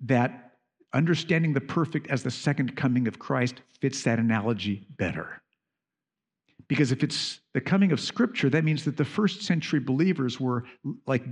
that 0.00 0.47
understanding 0.98 1.52
the 1.52 1.60
perfect 1.60 2.08
as 2.08 2.22
the 2.24 2.30
second 2.30 2.76
coming 2.76 3.06
of 3.06 3.18
Christ 3.18 3.62
fits 3.80 4.02
that 4.02 4.18
analogy 4.18 4.84
better. 4.96 5.40
Because 6.66 6.90
if 6.90 7.04
it's 7.04 7.40
the 7.54 7.60
coming 7.60 7.92
of 7.92 8.00
Scripture, 8.00 8.50
that 8.50 8.64
means 8.64 8.84
that 8.84 8.96
the 8.96 9.04
first 9.04 9.42
century 9.42 9.78
believers 9.78 10.40
were 10.40 10.64
like 11.06 11.22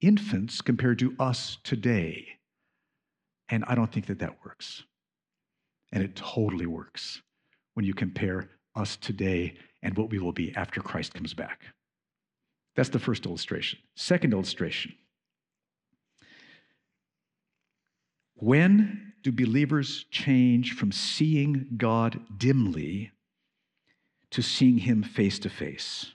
infants 0.00 0.62
compared 0.62 0.98
to 1.00 1.14
us 1.20 1.58
today. 1.62 2.26
And 3.50 3.64
I 3.68 3.74
don't 3.74 3.92
think 3.92 4.06
that 4.06 4.18
that 4.20 4.38
works. 4.44 4.82
And 5.92 6.02
it 6.02 6.16
totally 6.16 6.66
works 6.66 7.20
when 7.74 7.84
you 7.84 7.92
compare 7.92 8.48
us 8.74 8.96
today 8.96 9.54
and 9.82 9.94
what 9.96 10.10
we 10.10 10.18
will 10.18 10.32
be 10.32 10.56
after 10.56 10.80
Christ 10.80 11.12
comes 11.12 11.34
back. 11.34 11.60
That's 12.76 12.88
the 12.88 12.98
first 12.98 13.26
illustration. 13.26 13.78
Second 13.94 14.32
illustration 14.32 14.94
When 18.42 19.12
do 19.22 19.30
believers 19.30 20.04
change 20.10 20.72
from 20.72 20.90
seeing 20.90 21.68
God 21.76 22.20
dimly 22.36 23.12
to 24.32 24.42
seeing 24.42 24.78
Him 24.78 25.04
face 25.04 25.38
to 25.38 25.48
face? 25.48 26.10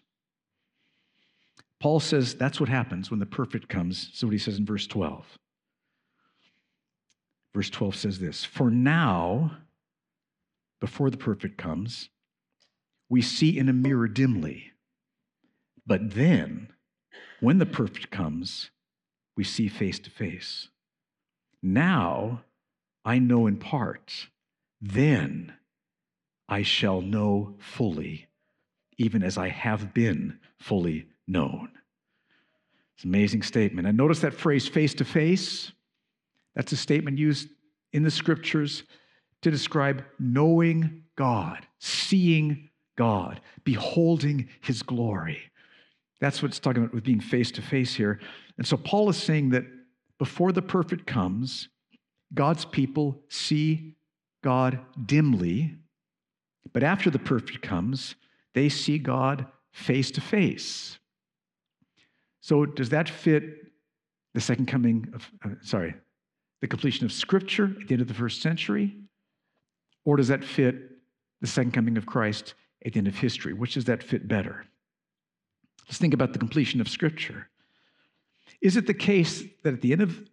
Paul 1.80 2.02
says 2.02 2.36
that's 2.36 2.60
what 2.60 2.68
happens 2.68 3.10
when 3.10 3.22
the 3.22 3.26
perfect 3.26 3.70
comes. 3.70 4.10
So, 4.13 4.28
what 4.28 4.34
he 4.34 4.40
says 4.40 4.58
in 4.58 4.66
verse 4.66 4.86
12. 4.88 5.26
Verse 7.56 7.70
12 7.70 7.96
says 7.96 8.20
this 8.20 8.44
For 8.44 8.70
now, 8.70 9.60
before 10.82 11.10
the 11.10 11.16
perfect 11.16 11.58
comes, 11.58 12.10
we 13.08 13.22
see 13.22 13.58
in 13.58 13.70
a 13.70 13.74
mirror 13.74 14.10
dimly. 14.10 14.74
But 15.86 16.13
then, 16.13 16.74
when 17.40 17.60
the 17.60 17.66
perfect 17.66 18.12
comes, 18.12 18.70
we 19.38 19.46
see 19.46 19.70
face 19.70 20.00
to 20.00 20.10
face. 20.10 20.68
Now 21.62 22.41
I 23.04 23.20
know 23.20 23.48
in 23.48 23.58
part, 23.58 24.28
then 24.82 25.54
I 26.50 26.62
shall 26.62 27.02
know 27.02 27.56
fully, 27.60 28.28
even 28.98 29.24
as 29.24 29.38
I 29.38 29.50
have 29.50 29.93
been 29.93 30.39
fully 30.60 31.08
known. 31.28 31.70
It's 32.96 33.04
an 33.04 33.12
amazing 33.12 33.43
statement. 33.43 33.88
And 33.88 33.98
notice 33.98 34.20
that 34.20 34.34
phrase 34.34 34.67
face 34.67 34.93
to 34.96 35.06
face. 35.06 35.72
That's 36.56 36.72
a 36.72 36.78
statement 36.78 37.17
used 37.17 37.50
in 37.93 38.04
the 38.04 38.12
scriptures 38.12 38.84
to 39.43 39.52
describe 39.52 40.04
knowing 40.20 41.04
God, 41.15 41.67
seeing 41.80 42.70
God, 42.98 43.39
beholding 43.63 44.50
his 44.62 44.82
glory. 44.82 45.39
That's 46.20 46.41
what 46.41 46.50
it's 46.50 46.60
talking 46.60 46.84
about 46.84 46.96
with 46.96 47.04
being 47.04 47.20
face 47.20 47.52
to 47.52 47.62
face 47.62 47.93
here. 47.93 48.20
And 48.58 48.65
so 48.65 48.78
Paul 48.78 49.10
is 49.10 49.17
saying 49.17 49.52
that 49.52 49.65
before 50.20 50.52
the 50.52 50.62
perfect 50.62 51.06
comes, 51.06 51.70
God's 52.34 52.66
people 52.66 53.22
see 53.30 53.96
God 54.44 54.80
dimly, 55.06 55.76
but 56.74 56.84
after 56.84 57.10
the 57.10 57.20
perfect 57.20 57.62
comes, 57.62 58.16
they 58.54 58.70
see 58.70 58.98
God 58.98 59.46
face 59.72 60.12
to 60.12 60.22
face. 60.22 61.00
So, 62.42 62.66
does 62.66 62.90
that 62.90 63.10
fit 63.10 63.44
the 64.34 64.42
second 64.42 64.68
coming 64.68 65.10
of, 65.14 65.30
uh, 65.44 65.56
sorry, 65.62 65.96
the 66.62 66.68
completion 66.68 67.06
of 67.06 67.12
Scripture 67.12 67.76
at 67.82 67.88
the 67.88 67.94
end 67.94 68.02
of 68.02 68.08
the 68.08 68.14
first 68.14 68.42
century? 68.42 68.96
Or 70.06 70.18
does 70.18 70.30
that 70.30 70.44
fit 70.44 70.76
the 71.42 71.48
second 71.48 71.74
coming 71.74 71.98
of 71.98 72.06
Christ 72.06 72.54
at 72.86 72.94
the 72.94 73.00
end 73.00 73.08
of 73.08 73.16
history? 73.16 73.54
Which 73.54 73.74
does 73.74 73.86
that 73.86 74.02
fit 74.02 74.28
better? 74.28 74.66
Let's 75.88 75.98
think 75.98 76.14
about 76.14 76.34
the 76.34 76.40
completion 76.40 76.82
of 76.82 76.90
Scripture. 76.90 77.50
Is 78.62 78.78
it 78.78 78.88
the 78.88 78.93
case 78.93 79.43
that 79.63 79.74
at 79.74 79.82
the 79.82 79.91
end 79.91 80.02
of 80.02 80.28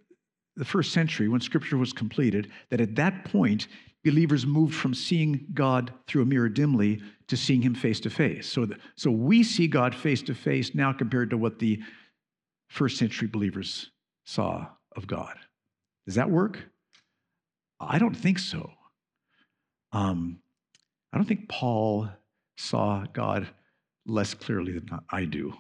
the 0.56 0.64
first 0.64 0.92
century, 0.92 1.28
when 1.28 1.40
Scripture 1.40 1.76
was 1.76 1.92
completed, 1.92 2.50
that 2.70 2.80
at 2.80 2.94
that 2.96 3.24
point, 3.24 3.68
believers 4.04 4.46
moved 4.46 4.74
from 4.74 4.94
seeing 4.94 5.46
God 5.52 5.92
through 6.06 6.22
a 6.22 6.26
mirror 6.26 6.48
dimly 6.48 7.02
to 7.28 7.36
seeing 7.36 7.62
Him 7.62 7.74
face 7.74 8.00
to 8.00 8.10
face? 8.10 8.46
So, 8.46 8.68
so 8.96 9.10
we 9.10 9.42
see 9.42 9.66
God 9.66 9.94
face 9.94 10.22
to 10.22 10.34
face 10.34 10.74
now 10.74 10.92
compared 10.92 11.30
to 11.30 11.38
what 11.38 11.58
the 11.58 11.80
first 12.68 12.98
century 12.98 13.28
believers 13.28 13.90
saw 14.24 14.66
of 14.96 15.06
God. 15.06 15.36
Does 16.06 16.14
that 16.14 16.30
work? 16.30 16.64
I 17.80 17.98
don't 17.98 18.16
think 18.16 18.38
so. 18.38 18.70
Um, 19.92 20.40
I 21.12 21.16
don't 21.16 21.26
think 21.26 21.48
Paul 21.48 22.08
saw 22.56 23.04
God 23.12 23.48
less 24.06 24.34
clearly 24.34 24.72
than 24.72 24.88
I 25.10 25.24
do. 25.24 25.54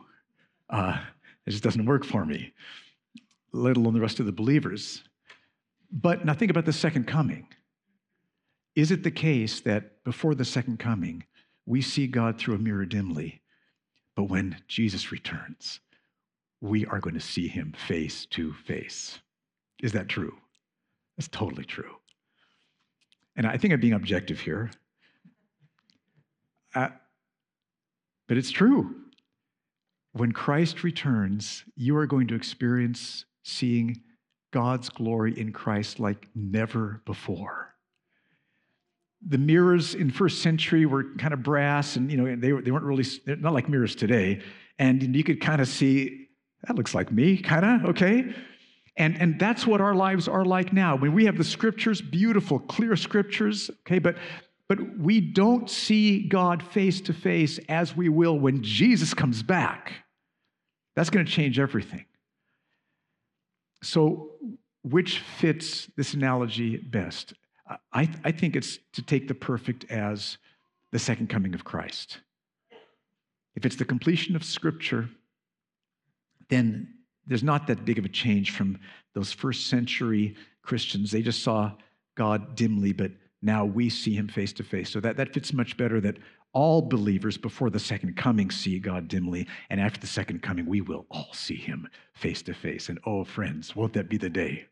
Uh, 0.68 0.98
it 1.46 1.50
just 1.50 1.62
doesn't 1.62 1.86
work 1.86 2.04
for 2.04 2.24
me, 2.24 2.52
let 3.52 3.76
alone 3.76 3.94
the 3.94 4.00
rest 4.00 4.20
of 4.20 4.26
the 4.26 4.32
believers. 4.32 5.04
But 5.92 6.24
now 6.24 6.34
think 6.34 6.50
about 6.50 6.64
the 6.64 6.72
second 6.72 7.06
coming. 7.06 7.48
Is 8.74 8.90
it 8.90 9.02
the 9.02 9.10
case 9.10 9.60
that 9.60 10.02
before 10.04 10.34
the 10.34 10.44
second 10.44 10.78
coming, 10.78 11.24
we 11.66 11.80
see 11.80 12.06
God 12.06 12.38
through 12.38 12.56
a 12.56 12.58
mirror 12.58 12.84
dimly, 12.84 13.40
but 14.16 14.24
when 14.24 14.56
Jesus 14.68 15.12
returns, 15.12 15.80
we 16.60 16.84
are 16.86 16.98
going 16.98 17.14
to 17.14 17.20
see 17.20 17.46
him 17.46 17.74
face 17.76 18.26
to 18.26 18.52
face? 18.52 19.20
Is 19.82 19.92
that 19.92 20.08
true? 20.08 20.34
That's 21.16 21.28
totally 21.28 21.64
true. 21.64 21.90
And 23.36 23.46
I 23.46 23.56
think 23.56 23.72
I'm 23.72 23.80
being 23.80 23.92
objective 23.92 24.40
here. 24.40 24.70
But 26.74 27.00
it's 28.28 28.50
true 28.50 28.96
when 30.14 30.32
Christ 30.32 30.82
returns, 30.82 31.64
you 31.76 31.96
are 31.96 32.06
going 32.06 32.28
to 32.28 32.34
experience 32.34 33.24
seeing 33.42 34.00
God's 34.52 34.88
glory 34.88 35.38
in 35.38 35.52
Christ 35.52 36.00
like 36.00 36.28
never 36.34 37.02
before. 37.04 37.74
The 39.26 39.38
mirrors 39.38 39.94
in 39.94 40.10
first 40.10 40.42
century 40.42 40.86
were 40.86 41.14
kind 41.18 41.32
of 41.32 41.42
brass 41.42 41.96
and 41.96 42.10
you 42.10 42.16
know 42.16 42.36
they, 42.36 42.52
they 42.62 42.70
weren't 42.70 42.84
really 42.84 43.06
not 43.26 43.52
like 43.52 43.68
mirrors 43.68 43.94
today 43.94 44.42
and 44.78 45.14
you 45.14 45.24
could 45.24 45.40
kind 45.40 45.60
of 45.60 45.68
see 45.68 46.24
that 46.66 46.76
looks 46.76 46.94
like 46.94 47.12
me, 47.12 47.36
kind 47.36 47.64
of, 47.64 47.90
okay? 47.90 48.34
And, 48.96 49.20
and 49.20 49.38
that's 49.38 49.66
what 49.66 49.80
our 49.80 49.94
lives 49.94 50.28
are 50.28 50.44
like 50.44 50.72
now. 50.72 50.96
When 50.96 51.12
we 51.12 51.26
have 51.26 51.36
the 51.36 51.44
scriptures, 51.44 52.00
beautiful, 52.00 52.58
clear 52.58 52.96
scriptures, 52.96 53.70
okay, 53.80 53.98
but 53.98 54.16
but 54.68 54.98
we 54.98 55.20
don't 55.20 55.68
see 55.68 56.26
God 56.26 56.62
face 56.62 57.00
to 57.02 57.12
face 57.12 57.58
as 57.68 57.96
we 57.96 58.08
will 58.08 58.38
when 58.38 58.62
Jesus 58.62 59.12
comes 59.12 59.42
back. 59.42 59.92
That's 60.96 61.10
going 61.10 61.26
to 61.26 61.30
change 61.30 61.58
everything. 61.58 62.04
So, 63.82 64.30
which 64.82 65.18
fits 65.18 65.88
this 65.96 66.14
analogy 66.14 66.76
best? 66.76 67.34
I, 67.92 68.08
I 68.24 68.32
think 68.32 68.56
it's 68.56 68.78
to 68.92 69.02
take 69.02 69.28
the 69.28 69.34
perfect 69.34 69.90
as 69.90 70.38
the 70.92 70.98
second 70.98 71.28
coming 71.28 71.54
of 71.54 71.64
Christ. 71.64 72.20
If 73.56 73.64
it's 73.64 73.76
the 73.76 73.84
completion 73.84 74.36
of 74.36 74.44
Scripture, 74.44 75.08
then 76.48 76.88
there's 77.26 77.42
not 77.42 77.66
that 77.66 77.84
big 77.84 77.98
of 77.98 78.04
a 78.04 78.08
change 78.08 78.50
from 78.50 78.78
those 79.14 79.32
first 79.32 79.68
century 79.68 80.36
Christians. 80.62 81.10
They 81.10 81.22
just 81.22 81.42
saw 81.42 81.72
God 82.14 82.54
dimly, 82.54 82.92
but 82.92 83.12
now 83.44 83.64
we 83.64 83.90
see 83.90 84.14
him 84.14 84.28
face 84.28 84.52
to 84.54 84.64
face. 84.64 84.90
So 84.90 85.00
that, 85.00 85.16
that 85.16 85.34
fits 85.34 85.52
much 85.52 85.76
better 85.76 86.00
that 86.00 86.16
all 86.52 86.80
believers 86.82 87.36
before 87.36 87.68
the 87.68 87.78
second 87.78 88.16
coming 88.16 88.50
see 88.50 88.78
God 88.78 89.08
dimly, 89.08 89.46
and 89.70 89.80
after 89.80 90.00
the 90.00 90.06
second 90.06 90.42
coming, 90.42 90.66
we 90.66 90.80
will 90.80 91.06
all 91.10 91.32
see 91.32 91.56
him 91.56 91.88
face 92.14 92.42
to 92.42 92.54
face. 92.54 92.88
And 92.88 92.98
oh, 93.06 93.24
friends, 93.24 93.76
won't 93.76 93.92
that 93.94 94.08
be 94.08 94.16
the 94.16 94.30
day? 94.30 94.66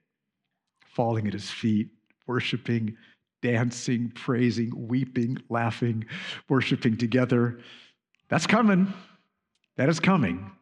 Falling 0.94 1.26
at 1.26 1.32
his 1.32 1.50
feet, 1.50 1.90
worshiping, 2.26 2.96
dancing, 3.42 4.12
praising, 4.14 4.72
weeping, 4.74 5.38
laughing, 5.48 6.04
worshiping 6.48 6.96
together. 6.96 7.58
That's 8.28 8.46
coming. 8.46 8.92
That 9.76 9.88
is 9.88 10.00
coming. 10.00 10.52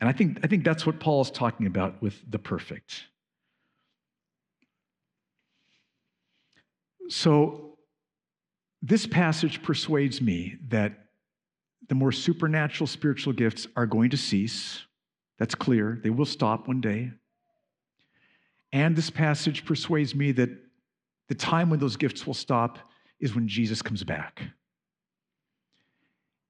And 0.00 0.08
I 0.08 0.12
think, 0.12 0.40
I 0.44 0.46
think 0.46 0.64
that's 0.64 0.84
what 0.84 1.00
Paul's 1.00 1.30
talking 1.30 1.66
about 1.66 2.02
with 2.02 2.20
the 2.30 2.38
perfect. 2.38 3.04
So, 7.08 7.78
this 8.82 9.06
passage 9.06 9.62
persuades 9.62 10.20
me 10.20 10.56
that 10.68 10.92
the 11.88 11.94
more 11.94 12.12
supernatural 12.12 12.86
spiritual 12.86 13.32
gifts 13.32 13.66
are 13.76 13.86
going 13.86 14.10
to 14.10 14.16
cease. 14.16 14.82
That's 15.38 15.54
clear. 15.54 16.00
They 16.02 16.10
will 16.10 16.26
stop 16.26 16.68
one 16.68 16.80
day. 16.80 17.12
And 18.72 18.96
this 18.96 19.10
passage 19.10 19.64
persuades 19.64 20.14
me 20.14 20.32
that 20.32 20.50
the 21.28 21.34
time 21.34 21.70
when 21.70 21.80
those 21.80 21.96
gifts 21.96 22.26
will 22.26 22.34
stop 22.34 22.78
is 23.20 23.34
when 23.34 23.48
Jesus 23.48 23.80
comes 23.80 24.02
back. 24.04 24.42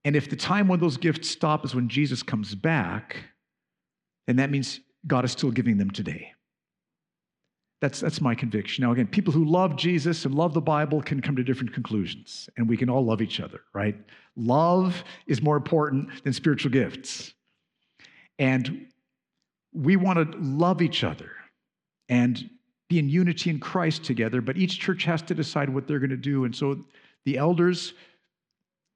And 0.04 0.16
if 0.16 0.28
the 0.28 0.36
time 0.36 0.68
when 0.68 0.80
those 0.80 0.96
gifts 0.96 1.30
stop 1.30 1.64
is 1.64 1.74
when 1.74 1.88
Jesus 1.88 2.22
comes 2.22 2.54
back, 2.54 3.16
then 4.26 4.36
that 4.36 4.50
means 4.50 4.80
God 5.06 5.24
is 5.24 5.32
still 5.32 5.50
giving 5.50 5.78
them 5.78 5.90
today. 5.90 6.32
That's, 7.80 8.00
that's 8.00 8.20
my 8.20 8.34
conviction. 8.34 8.82
Now, 8.82 8.92
again, 8.92 9.06
people 9.06 9.32
who 9.32 9.44
love 9.44 9.76
Jesus 9.76 10.24
and 10.24 10.34
love 10.34 10.54
the 10.54 10.60
Bible 10.60 11.02
can 11.02 11.20
come 11.20 11.36
to 11.36 11.44
different 11.44 11.74
conclusions, 11.74 12.48
and 12.56 12.68
we 12.68 12.76
can 12.76 12.88
all 12.88 13.04
love 13.04 13.20
each 13.20 13.40
other, 13.40 13.60
right? 13.74 13.96
Love 14.36 15.04
is 15.26 15.42
more 15.42 15.56
important 15.56 16.24
than 16.24 16.32
spiritual 16.32 16.70
gifts. 16.70 17.34
And 18.38 18.86
we 19.72 19.96
want 19.96 20.32
to 20.32 20.38
love 20.38 20.80
each 20.80 21.04
other 21.04 21.30
and 22.08 22.48
be 22.88 22.98
in 22.98 23.08
unity 23.08 23.50
in 23.50 23.58
Christ 23.58 24.04
together, 24.04 24.40
but 24.40 24.56
each 24.56 24.78
church 24.78 25.04
has 25.04 25.22
to 25.22 25.34
decide 25.34 25.68
what 25.68 25.86
they're 25.86 25.98
going 25.98 26.10
to 26.10 26.16
do. 26.16 26.44
And 26.44 26.54
so 26.54 26.78
the 27.24 27.38
elders, 27.38 27.94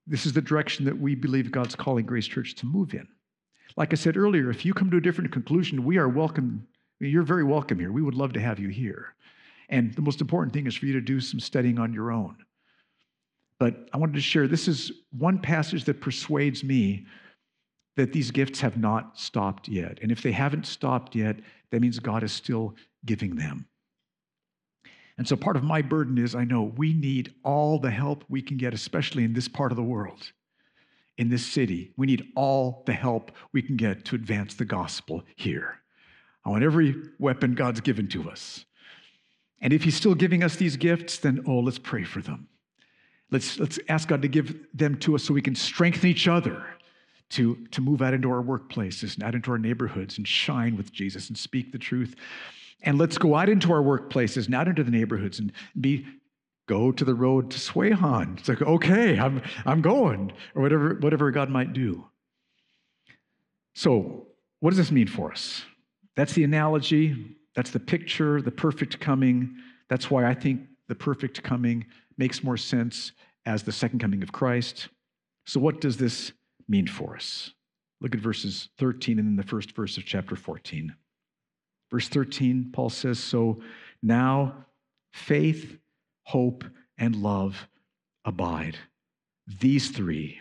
this 0.06 0.26
is 0.26 0.32
the 0.32 0.42
direction 0.42 0.84
that 0.84 0.98
we 0.98 1.14
believe 1.14 1.50
God's 1.50 1.74
calling 1.74 2.06
Grace 2.06 2.26
Church 2.26 2.54
to 2.56 2.66
move 2.66 2.94
in. 2.94 3.08
Like 3.76 3.92
I 3.92 3.96
said 3.96 4.16
earlier, 4.16 4.50
if 4.50 4.64
you 4.64 4.74
come 4.74 4.90
to 4.90 4.96
a 4.96 5.00
different 5.00 5.32
conclusion, 5.32 5.84
we 5.84 5.98
are 5.98 6.08
welcome 6.08 6.66
you're 7.00 7.22
very 7.22 7.44
welcome 7.44 7.78
here. 7.78 7.92
We 7.92 8.02
would 8.02 8.14
love 8.14 8.32
to 8.34 8.40
have 8.40 8.58
you 8.58 8.68
here. 8.68 9.14
And 9.68 9.94
the 9.94 10.02
most 10.02 10.20
important 10.20 10.52
thing 10.52 10.66
is 10.66 10.74
for 10.74 10.86
you 10.86 10.94
to 10.94 11.00
do 11.00 11.20
some 11.20 11.40
studying 11.40 11.78
on 11.78 11.92
your 11.92 12.10
own. 12.10 12.36
But 13.58 13.88
I 13.92 13.98
wanted 13.98 14.14
to 14.14 14.20
share 14.20 14.46
this 14.46 14.68
is 14.68 14.92
one 15.10 15.38
passage 15.38 15.84
that 15.84 16.00
persuades 16.00 16.62
me 16.64 17.06
that 17.96 18.12
these 18.12 18.30
gifts 18.30 18.60
have 18.60 18.76
not 18.76 19.18
stopped 19.18 19.68
yet. 19.68 19.98
And 20.00 20.12
if 20.12 20.22
they 20.22 20.32
haven't 20.32 20.66
stopped 20.66 21.16
yet, 21.16 21.36
that 21.70 21.80
means 21.80 21.98
God 21.98 22.22
is 22.22 22.32
still 22.32 22.74
giving 23.04 23.34
them. 23.34 23.66
And 25.18 25.26
so 25.26 25.34
part 25.34 25.56
of 25.56 25.64
my 25.64 25.82
burden 25.82 26.16
is 26.16 26.36
I 26.36 26.44
know 26.44 26.62
we 26.76 26.94
need 26.94 27.34
all 27.42 27.80
the 27.80 27.90
help 27.90 28.24
we 28.28 28.40
can 28.40 28.56
get, 28.56 28.72
especially 28.72 29.24
in 29.24 29.32
this 29.32 29.48
part 29.48 29.72
of 29.72 29.76
the 29.76 29.82
world, 29.82 30.30
in 31.18 31.28
this 31.28 31.44
city. 31.44 31.92
We 31.96 32.06
need 32.06 32.28
all 32.36 32.84
the 32.86 32.92
help 32.92 33.32
we 33.52 33.60
can 33.60 33.76
get 33.76 34.04
to 34.06 34.14
advance 34.14 34.54
the 34.54 34.64
gospel 34.64 35.24
here. 35.34 35.80
I 36.44 36.50
want 36.50 36.64
every 36.64 36.94
weapon 37.18 37.54
God's 37.54 37.80
given 37.80 38.08
to 38.08 38.30
us. 38.30 38.64
And 39.60 39.72
if 39.72 39.82
He's 39.82 39.96
still 39.96 40.14
giving 40.14 40.42
us 40.42 40.56
these 40.56 40.76
gifts, 40.76 41.18
then 41.18 41.44
oh, 41.46 41.58
let's 41.58 41.78
pray 41.78 42.04
for 42.04 42.20
them. 42.20 42.48
Let's, 43.30 43.58
let's 43.58 43.78
ask 43.88 44.08
God 44.08 44.22
to 44.22 44.28
give 44.28 44.66
them 44.72 44.96
to 45.00 45.14
us 45.14 45.24
so 45.24 45.34
we 45.34 45.42
can 45.42 45.54
strengthen 45.54 46.08
each 46.08 46.28
other 46.28 46.64
to, 47.30 47.66
to 47.72 47.80
move 47.80 48.00
out 48.00 48.14
into 48.14 48.30
our 48.30 48.42
workplaces 48.42 49.14
and 49.14 49.22
out 49.22 49.34
into 49.34 49.50
our 49.50 49.58
neighborhoods 49.58 50.16
and 50.16 50.26
shine 50.26 50.76
with 50.76 50.92
Jesus 50.92 51.28
and 51.28 51.36
speak 51.36 51.72
the 51.72 51.78
truth. 51.78 52.14
And 52.82 52.96
let's 52.96 53.18
go 53.18 53.34
out 53.34 53.48
into 53.48 53.72
our 53.72 53.82
workplaces 53.82 54.46
and 54.46 54.54
out 54.54 54.68
into 54.68 54.82
the 54.82 54.90
neighborhoods 54.90 55.38
and 55.38 55.52
be 55.78 56.06
go 56.66 56.92
to 56.92 57.04
the 57.04 57.14
road 57.14 57.50
to 57.50 57.58
Sweihan. 57.58 58.38
It's 58.38 58.48
like, 58.48 58.62
okay, 58.62 59.18
I'm, 59.18 59.42
I'm 59.66 59.80
going, 59.80 60.32
or 60.54 60.62
whatever, 60.62 60.94
whatever 60.94 61.30
God 61.30 61.48
might 61.50 61.72
do. 61.72 62.06
So, 63.74 64.26
what 64.60 64.70
does 64.70 64.76
this 64.76 64.90
mean 64.90 65.06
for 65.06 65.32
us? 65.32 65.64
That's 66.18 66.32
the 66.32 66.42
analogy. 66.42 67.36
That's 67.54 67.70
the 67.70 67.78
picture, 67.78 68.42
the 68.42 68.50
perfect 68.50 68.98
coming. 68.98 69.54
That's 69.88 70.10
why 70.10 70.24
I 70.24 70.34
think 70.34 70.62
the 70.88 70.96
perfect 70.96 71.44
coming 71.44 71.86
makes 72.16 72.42
more 72.42 72.56
sense 72.56 73.12
as 73.46 73.62
the 73.62 73.70
second 73.70 74.00
coming 74.00 74.24
of 74.24 74.32
Christ. 74.32 74.88
So, 75.46 75.60
what 75.60 75.80
does 75.80 75.96
this 75.96 76.32
mean 76.68 76.88
for 76.88 77.14
us? 77.14 77.52
Look 78.00 78.16
at 78.16 78.20
verses 78.20 78.68
13 78.78 79.20
and 79.20 79.28
then 79.28 79.36
the 79.36 79.44
first 79.44 79.76
verse 79.76 79.96
of 79.96 80.04
chapter 80.04 80.34
14. 80.34 80.92
Verse 81.88 82.08
13, 82.08 82.70
Paul 82.72 82.90
says, 82.90 83.20
So 83.20 83.60
now 84.02 84.66
faith, 85.12 85.78
hope, 86.24 86.64
and 86.98 87.14
love 87.14 87.68
abide. 88.24 88.76
These 89.60 89.90
three, 89.90 90.40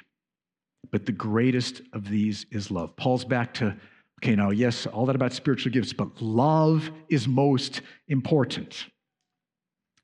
but 0.92 1.06
the 1.06 1.12
greatest 1.12 1.84
of 1.94 2.10
these 2.10 2.48
is 2.50 2.72
love. 2.72 2.96
Paul's 2.96 3.26
back 3.26 3.54
to 3.56 3.78
Okay, 4.23 4.36
now, 4.36 4.49
yes, 4.49 4.88
all 4.88 5.06
that 5.06 5.15
about 5.15 5.34
spiritual 5.34 5.71
gifts, 5.71 5.93
but 5.93 6.21
love 6.21 6.89
is 7.08 7.27
most 7.27 7.82
important. 8.08 8.88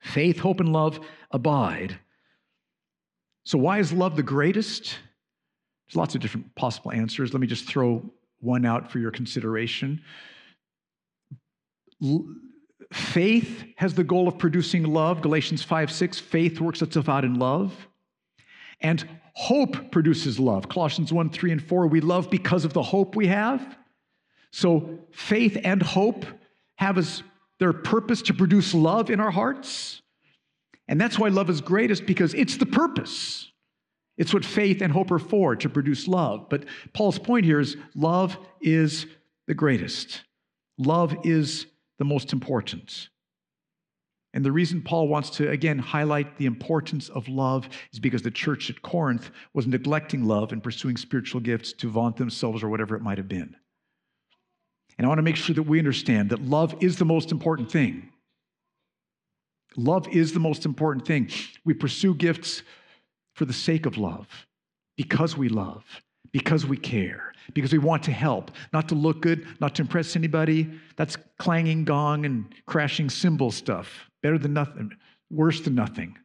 Faith, 0.02 0.40
hope, 0.40 0.60
and 0.60 0.72
love 0.72 1.00
abide. 1.32 1.98
So, 3.46 3.58
why 3.58 3.80
is 3.80 3.92
love 3.92 4.16
the 4.16 4.24
greatest? 4.24 4.98
There's 5.88 5.96
lots 5.96 6.14
of 6.14 6.22
different 6.22 6.54
possible 6.56 6.92
answers. 6.92 7.34
Let 7.34 7.40
me 7.40 7.48
just 7.48 7.66
throw 7.66 8.04
one 8.40 8.66
out 8.66 8.92
for 8.92 9.00
your 9.00 9.12
consideration. 9.12 10.02
L- 12.04 12.26
faith 12.92 13.64
has 13.78 13.96
the 13.96 14.04
goal 14.04 14.28
of 14.28 14.38
producing 14.38 14.84
love. 14.84 15.22
Galatians 15.22 15.64
5 15.64 15.92
6, 15.92 16.20
faith 16.20 16.62
works 16.62 16.82
itself 16.82 17.10
out 17.10 17.26
in 17.26 17.40
love. 17.40 17.88
And 18.82 19.08
hope 19.34 19.92
produces 19.92 20.40
love. 20.40 20.70
Colossians 20.70 21.12
1 21.12 21.32
3 21.32 21.54
and 21.54 21.64
4, 21.64 21.88
we 21.88 22.02
love 22.02 22.30
because 22.30 22.64
of 22.64 22.74
the 22.74 22.84
hope 22.84 23.16
we 23.16 23.28
have. 23.28 23.78
So 24.54 25.00
faith 25.12 25.58
and 25.64 25.82
hope 25.82 26.26
have 26.76 27.00
as 27.00 27.24
their 27.58 27.74
purpose 27.74 28.22
to 28.24 28.36
produce 28.36 28.76
love 28.76 29.10
in 29.10 29.20
our 29.20 29.32
hearts. 29.32 30.04
And 30.88 31.02
that's 31.02 31.18
why 31.18 31.30
love 31.30 31.50
is 31.50 31.60
greatest 31.60 32.06
because 32.06 32.36
it's 32.36 32.58
the 32.58 32.68
purpose. 32.68 33.52
It's 34.16 34.32
what 34.32 34.46
faith 34.46 34.82
and 34.82 34.94
hope 34.94 35.10
are 35.10 35.18
for, 35.18 35.56
to 35.56 35.70
produce 35.70 36.08
love. 36.08 36.50
But 36.50 36.66
Paul's 36.94 37.18
point 37.18 37.46
here 37.46 37.60
is 37.60 37.78
love 37.96 38.38
is 38.62 39.08
the 39.48 39.56
greatest. 39.56 40.22
Love 40.78 41.16
is 41.24 41.66
the 41.98 42.06
most 42.06 42.32
important. 42.32 43.10
And 44.36 44.46
the 44.46 44.52
reason 44.52 44.84
Paul 44.84 45.08
wants 45.08 45.32
to, 45.32 45.50
again, 45.50 45.80
highlight 45.80 46.38
the 46.38 46.46
importance 46.46 47.10
of 47.10 47.28
love 47.28 47.68
is 47.92 48.00
because 48.00 48.22
the 48.22 48.30
church 48.30 48.70
at 48.70 48.84
Corinth 48.84 49.32
was 49.56 49.66
neglecting 49.66 50.26
love 50.26 50.52
and 50.52 50.62
pursuing 50.62 50.98
spiritual 50.98 51.42
gifts 51.42 51.74
to 51.74 51.90
vaunt 51.90 52.18
themselves 52.18 52.62
or 52.62 52.70
whatever 52.70 52.96
it 52.96 53.02
might 53.02 53.18
have 53.18 53.28
been. 53.28 53.56
And 55.04 55.08
I 55.08 55.10
want 55.10 55.20
to 55.20 55.24
make 55.24 55.36
sure 55.36 55.54
that 55.54 55.64
we 55.64 55.80
understand 55.80 56.30
that 56.30 56.42
love 56.44 56.82
is 56.82 56.96
the 56.96 57.04
most 57.04 57.34
important 57.34 57.70
thing. 57.70 58.10
Love 59.76 60.08
is 60.08 60.32
the 60.32 60.40
most 60.40 60.64
important 60.64 61.06
thing. 61.06 61.30
We 61.66 61.74
pursue 61.74 62.16
gifts 62.16 62.64
for 63.36 63.44
the 63.44 63.52
sake 63.52 63.86
of 63.86 63.98
love, 63.98 64.30
because 64.96 65.36
we 65.36 65.50
love, 65.50 65.84
because 66.32 66.66
we 66.66 66.78
care, 66.78 67.34
because 67.54 67.74
we 67.74 67.80
want 67.80 68.04
to 68.04 68.14
help, 68.14 68.52
not 68.72 68.88
to 68.88 68.96
look 68.96 69.20
good, 69.20 69.46
not 69.60 69.76
to 69.76 69.82
impress 69.82 70.16
anybody. 70.16 70.72
That's 70.96 71.18
clanging 71.38 71.84
gong 71.84 72.26
and 72.26 72.56
crashing 72.66 73.10
cymbal 73.10 73.52
stuff. 73.52 74.10
Better 74.22 74.38
than 74.38 74.54
nothing, 74.54 74.94
worse 75.30 75.60
than 75.60 75.76
nothing. 75.76 76.18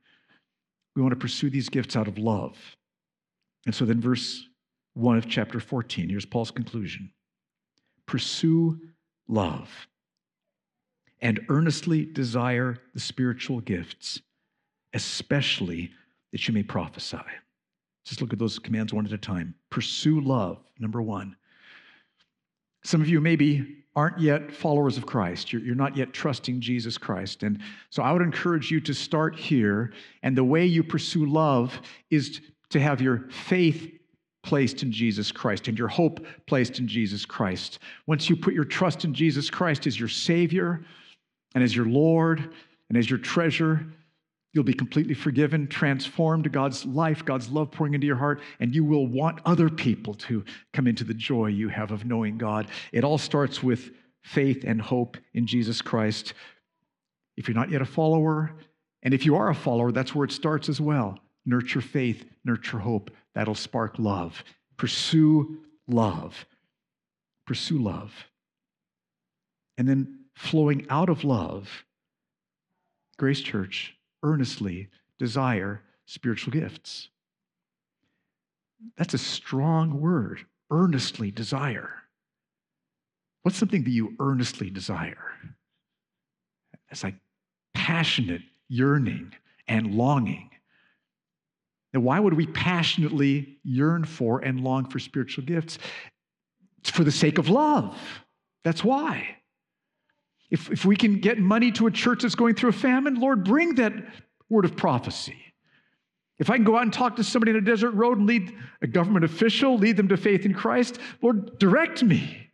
We 0.94 1.02
want 1.02 1.14
to 1.14 1.18
pursue 1.18 1.50
these 1.50 1.68
gifts 1.68 1.96
out 1.96 2.06
of 2.06 2.16
love. 2.16 2.56
And 3.66 3.74
so 3.74 3.84
then, 3.84 4.00
verse 4.00 4.44
1 4.94 5.18
of 5.18 5.28
chapter 5.28 5.58
14, 5.58 6.08
here's 6.08 6.24
Paul's 6.24 6.52
conclusion. 6.52 7.10
Pursue 8.08 8.80
love 9.28 9.70
and 11.20 11.40
earnestly 11.48 12.04
desire 12.04 12.78
the 12.94 13.00
spiritual 13.00 13.60
gifts, 13.60 14.20
especially 14.94 15.90
that 16.32 16.48
you 16.48 16.54
may 16.54 16.62
prophesy. 16.62 17.18
Just 18.04 18.20
look 18.20 18.32
at 18.32 18.38
those 18.38 18.58
commands 18.58 18.92
one 18.92 19.06
at 19.06 19.12
a 19.12 19.18
time. 19.18 19.54
Pursue 19.70 20.20
love, 20.20 20.58
number 20.78 21.02
one. 21.02 21.36
Some 22.82 23.00
of 23.00 23.08
you 23.08 23.20
maybe 23.20 23.84
aren't 23.94 24.18
yet 24.20 24.52
followers 24.52 24.96
of 24.96 25.04
Christ. 25.04 25.52
You're, 25.52 25.62
you're, 25.62 25.74
not 25.74 25.96
yet 25.96 26.12
trusting 26.12 26.60
Jesus 26.60 26.96
Christ. 26.96 27.42
And 27.42 27.60
so 27.90 28.02
I 28.02 28.12
would 28.12 28.22
encourage 28.22 28.70
you 28.70 28.80
to 28.82 28.94
start 28.94 29.36
here. 29.36 29.92
And 30.22 30.36
the 30.36 30.44
way 30.44 30.64
you 30.64 30.82
pursue 30.82 31.26
love 31.26 31.80
is 32.10 32.40
to 32.70 32.80
have 32.80 33.00
your 33.00 33.28
faith 33.30 33.97
placed 34.48 34.82
in 34.82 34.90
Jesus 34.90 35.30
Christ 35.30 35.68
and 35.68 35.78
your 35.78 35.88
hope 35.88 36.24
placed 36.46 36.78
in 36.78 36.88
Jesus 36.88 37.26
Christ. 37.26 37.80
Once 38.06 38.30
you 38.30 38.36
put 38.36 38.54
your 38.54 38.64
trust 38.64 39.04
in 39.04 39.12
Jesus 39.12 39.50
Christ 39.50 39.86
as 39.86 40.00
your 40.00 40.08
Savior 40.08 40.80
and 41.54 41.62
as 41.62 41.76
your 41.76 41.86
Lord 41.86 42.54
and 42.88 42.96
as 42.96 43.10
your 43.10 43.18
treasure, 43.18 43.86
You'll 44.54 44.64
be 44.64 44.74
completely 44.74 45.14
forgiven, 45.14 45.68
transformed 45.68 46.44
to 46.44 46.50
God's 46.50 46.86
life, 46.86 47.24
God's 47.24 47.50
love 47.50 47.70
pouring 47.70 47.94
into 47.94 48.06
your 48.06 48.16
heart, 48.16 48.40
and 48.60 48.74
you 48.74 48.82
will 48.82 49.06
want 49.06 49.40
other 49.44 49.68
people 49.68 50.14
to 50.14 50.42
come 50.72 50.86
into 50.86 51.04
the 51.04 51.14
joy 51.14 51.48
you 51.48 51.68
have 51.68 51.90
of 51.90 52.06
knowing 52.06 52.38
God. 52.38 52.68
It 52.90 53.04
all 53.04 53.18
starts 53.18 53.62
with 53.62 53.90
faith 54.22 54.64
and 54.66 54.80
hope 54.80 55.18
in 55.34 55.46
Jesus 55.46 55.82
Christ. 55.82 56.32
If 57.36 57.46
you're 57.46 57.54
not 57.54 57.70
yet 57.70 57.82
a 57.82 57.86
follower, 57.86 58.52
and 59.02 59.12
if 59.12 59.26
you 59.26 59.36
are 59.36 59.50
a 59.50 59.54
follower, 59.54 59.92
that's 59.92 60.14
where 60.14 60.24
it 60.24 60.32
starts 60.32 60.68
as 60.68 60.80
well. 60.80 61.18
Nurture 61.44 61.82
faith, 61.82 62.24
nurture 62.44 62.78
hope. 62.78 63.10
That'll 63.38 63.54
spark 63.54 64.00
love. 64.00 64.42
Pursue 64.76 65.58
love. 65.86 66.44
Pursue 67.46 67.78
love. 67.78 68.12
And 69.78 69.88
then 69.88 70.24
flowing 70.34 70.84
out 70.90 71.08
of 71.08 71.22
love, 71.22 71.84
Grace 73.16 73.40
Church, 73.40 73.94
earnestly 74.24 74.88
desire 75.20 75.82
spiritual 76.04 76.52
gifts. 76.52 77.10
That's 78.96 79.14
a 79.14 79.18
strong 79.18 80.00
word, 80.00 80.44
earnestly 80.72 81.30
desire. 81.30 81.90
What's 83.44 83.56
something 83.56 83.84
that 83.84 83.90
you 83.90 84.16
earnestly 84.18 84.68
desire? 84.68 85.30
It's 86.90 87.04
like 87.04 87.14
passionate 87.72 88.42
yearning 88.68 89.32
and 89.68 89.94
longing. 89.94 90.50
And 91.92 92.04
why 92.04 92.20
would 92.20 92.34
we 92.34 92.46
passionately 92.46 93.58
yearn 93.62 94.04
for 94.04 94.40
and 94.40 94.60
long 94.60 94.88
for 94.88 94.98
spiritual 94.98 95.44
gifts? 95.44 95.78
It's 96.80 96.90
for 96.90 97.04
the 97.04 97.12
sake 97.12 97.38
of 97.38 97.48
love. 97.48 97.98
That's 98.64 98.84
why. 98.84 99.36
If, 100.50 100.70
if 100.70 100.84
we 100.84 100.96
can 100.96 101.20
get 101.20 101.38
money 101.38 101.72
to 101.72 101.86
a 101.86 101.90
church 101.90 102.22
that's 102.22 102.34
going 102.34 102.54
through 102.54 102.70
a 102.70 102.74
famine, 102.74 103.16
Lord, 103.16 103.44
bring 103.44 103.74
that 103.76 103.92
word 104.48 104.64
of 104.64 104.76
prophecy. 104.76 105.36
If 106.38 106.50
I 106.50 106.56
can 106.56 106.64
go 106.64 106.76
out 106.76 106.82
and 106.82 106.92
talk 106.92 107.16
to 107.16 107.24
somebody 107.24 107.50
in 107.50 107.56
a 107.56 107.60
desert 107.60 107.90
road 107.90 108.18
and 108.18 108.26
lead 108.26 108.54
a 108.80 108.86
government 108.86 109.24
official, 109.24 109.76
lead 109.76 109.96
them 109.96 110.08
to 110.08 110.16
faith 110.16 110.46
in 110.46 110.54
Christ, 110.54 110.98
Lord, 111.20 111.58
direct 111.58 112.02
me. 112.02 112.48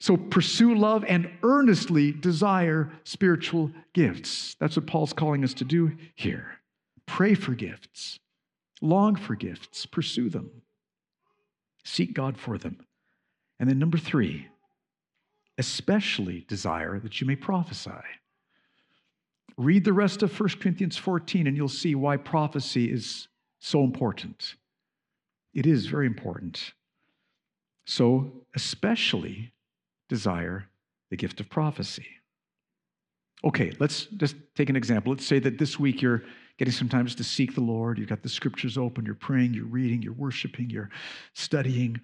So 0.00 0.16
pursue 0.16 0.74
love 0.74 1.04
and 1.06 1.30
earnestly 1.42 2.12
desire 2.12 2.92
spiritual 3.04 3.70
gifts. 3.94 4.56
That's 4.60 4.76
what 4.76 4.86
Paul's 4.86 5.12
calling 5.12 5.42
us 5.44 5.54
to 5.54 5.64
do 5.64 5.96
here. 6.14 6.58
Pray 7.06 7.34
for 7.34 7.52
gifts, 7.52 8.18
long 8.82 9.16
for 9.16 9.34
gifts, 9.34 9.86
pursue 9.86 10.28
them, 10.28 10.50
seek 11.84 12.14
God 12.14 12.38
for 12.38 12.58
them. 12.58 12.78
And 13.58 13.68
then, 13.68 13.78
number 13.78 13.98
three, 13.98 14.48
especially 15.58 16.44
desire 16.48 16.98
that 17.00 17.20
you 17.20 17.26
may 17.26 17.36
prophesy. 17.36 17.90
Read 19.56 19.84
the 19.84 19.92
rest 19.92 20.22
of 20.22 20.38
1 20.38 20.48
Corinthians 20.60 20.98
14 20.98 21.46
and 21.46 21.56
you'll 21.56 21.68
see 21.68 21.94
why 21.94 22.18
prophecy 22.18 22.92
is 22.92 23.28
so 23.58 23.82
important. 23.82 24.54
It 25.54 25.66
is 25.66 25.86
very 25.86 26.06
important. 26.06 26.74
So, 27.86 28.32
especially 28.54 29.52
desire 30.08 30.68
the 31.10 31.16
gift 31.16 31.40
of 31.40 31.48
prophecy. 31.48 32.06
Okay, 33.44 33.72
let's 33.78 34.06
just 34.06 34.36
take 34.54 34.68
an 34.68 34.76
example. 34.76 35.12
Let's 35.12 35.26
say 35.26 35.38
that 35.38 35.58
this 35.58 35.78
week 35.78 36.02
you're 36.02 36.22
getting 36.58 36.72
some 36.72 36.88
time 36.88 37.06
to 37.06 37.24
seek 37.24 37.54
the 37.54 37.60
Lord. 37.60 37.98
You've 37.98 38.08
got 38.08 38.22
the 38.22 38.28
scriptures 38.28 38.78
open, 38.78 39.04
you're 39.04 39.14
praying, 39.14 39.54
you're 39.54 39.66
reading, 39.66 40.02
you're 40.02 40.12
worshiping, 40.12 40.70
you're 40.70 40.90
studying. 41.34 42.00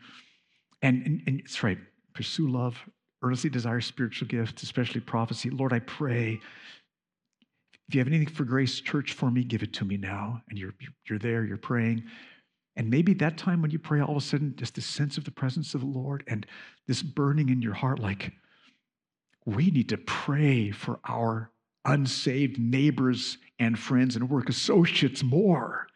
And, 0.82 1.06
and, 1.06 1.22
and 1.26 1.40
it's 1.40 1.62
right, 1.62 1.78
pursue 2.14 2.48
love, 2.48 2.76
earnestly 3.22 3.50
desire 3.50 3.80
spiritual 3.80 4.28
gifts, 4.28 4.62
especially 4.62 5.00
prophecy. 5.00 5.50
Lord, 5.50 5.72
I 5.72 5.78
pray. 5.80 6.40
If 7.88 7.94
you 7.94 8.00
have 8.00 8.08
anything 8.08 8.28
for 8.28 8.44
Grace 8.44 8.80
Church 8.80 9.12
for 9.12 9.30
me, 9.30 9.44
give 9.44 9.62
it 9.62 9.72
to 9.74 9.84
me 9.84 9.96
now. 9.96 10.42
And 10.48 10.58
you're, 10.58 10.74
you're 11.08 11.18
there, 11.18 11.44
you're 11.44 11.56
praying. 11.56 12.04
And 12.76 12.88
maybe 12.88 13.12
that 13.14 13.36
time 13.36 13.60
when 13.60 13.70
you 13.70 13.78
pray, 13.78 14.00
all 14.00 14.12
of 14.12 14.16
a 14.16 14.20
sudden, 14.20 14.54
just 14.56 14.74
this 14.74 14.86
sense 14.86 15.18
of 15.18 15.24
the 15.24 15.30
presence 15.30 15.74
of 15.74 15.82
the 15.82 15.86
Lord 15.86 16.24
and 16.26 16.46
this 16.86 17.02
burning 17.02 17.50
in 17.50 17.60
your 17.60 17.74
heart, 17.74 17.98
like, 17.98 18.32
we 19.44 19.70
need 19.70 19.88
to 19.90 19.98
pray 19.98 20.70
for 20.70 21.00
our 21.04 21.50
unsaved 21.84 22.58
neighbors 22.58 23.38
and 23.58 23.78
friends 23.78 24.16
and 24.16 24.28
work 24.28 24.48
associates 24.48 25.22
more. 25.22 25.86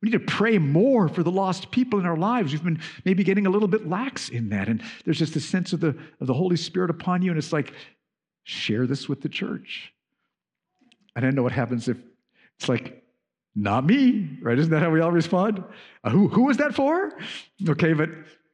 We 0.00 0.08
need 0.08 0.18
to 0.18 0.24
pray 0.24 0.58
more 0.58 1.08
for 1.08 1.22
the 1.22 1.30
lost 1.30 1.70
people 1.70 1.98
in 1.98 2.06
our 2.06 2.16
lives. 2.16 2.52
We've 2.52 2.64
been 2.64 2.80
maybe 3.04 3.22
getting 3.22 3.46
a 3.46 3.50
little 3.50 3.68
bit 3.68 3.86
lax 3.86 4.30
in 4.30 4.48
that. 4.48 4.68
And 4.68 4.82
there's 5.04 5.18
just 5.18 5.36
a 5.36 5.40
sense 5.40 5.72
of 5.72 5.80
the, 5.80 5.96
of 6.20 6.26
the 6.26 6.34
Holy 6.34 6.56
Spirit 6.56 6.90
upon 6.90 7.20
you. 7.20 7.30
And 7.30 7.38
it's 7.38 7.52
like, 7.52 7.74
share 8.44 8.86
this 8.86 9.08
with 9.08 9.20
the 9.20 9.28
church. 9.28 9.92
And 11.14 11.26
I 11.26 11.30
know 11.30 11.42
what 11.42 11.52
happens 11.52 11.88
if 11.88 11.98
it's 12.58 12.68
like, 12.68 13.02
not 13.54 13.84
me, 13.84 14.38
right? 14.40 14.58
Isn't 14.58 14.70
that 14.70 14.80
how 14.80 14.90
we 14.90 15.00
all 15.00 15.10
respond? 15.10 15.62
Uh, 16.04 16.10
who, 16.10 16.28
who 16.28 16.44
was 16.44 16.56
that 16.58 16.74
for? 16.74 17.12
Okay, 17.68 17.92
but 17.92 18.08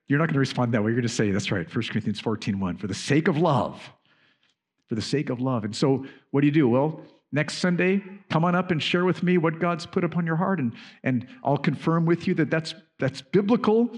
you're 0.08 0.18
not 0.18 0.26
going 0.26 0.34
to 0.34 0.40
respond 0.40 0.72
that 0.72 0.82
way. 0.82 0.90
You're 0.90 1.00
going 1.00 1.08
to 1.08 1.14
say, 1.14 1.30
that's 1.30 1.52
right, 1.52 1.72
1 1.72 1.84
Corinthians 1.84 2.18
14 2.20 2.58
1, 2.58 2.76
for 2.78 2.86
the 2.86 2.94
sake 2.94 3.28
of 3.28 3.36
love. 3.36 3.80
For 4.88 4.94
the 4.94 5.02
sake 5.02 5.30
of 5.30 5.40
love. 5.40 5.64
And 5.64 5.74
so, 5.74 6.04
what 6.30 6.42
do 6.42 6.46
you 6.46 6.52
do? 6.52 6.68
Well, 6.68 7.02
next 7.32 7.58
Sunday, 7.58 8.02
come 8.30 8.44
on 8.44 8.54
up 8.54 8.70
and 8.70 8.82
share 8.82 9.04
with 9.04 9.22
me 9.22 9.36
what 9.36 9.58
God's 9.58 9.84
put 9.84 10.04
upon 10.04 10.26
your 10.26 10.36
heart, 10.36 10.60
and, 10.60 10.72
and 11.02 11.26
I'll 11.44 11.56
confirm 11.56 12.06
with 12.06 12.26
you 12.26 12.34
that 12.34 12.50
that's, 12.50 12.74
that's 12.98 13.20
biblical. 13.20 13.90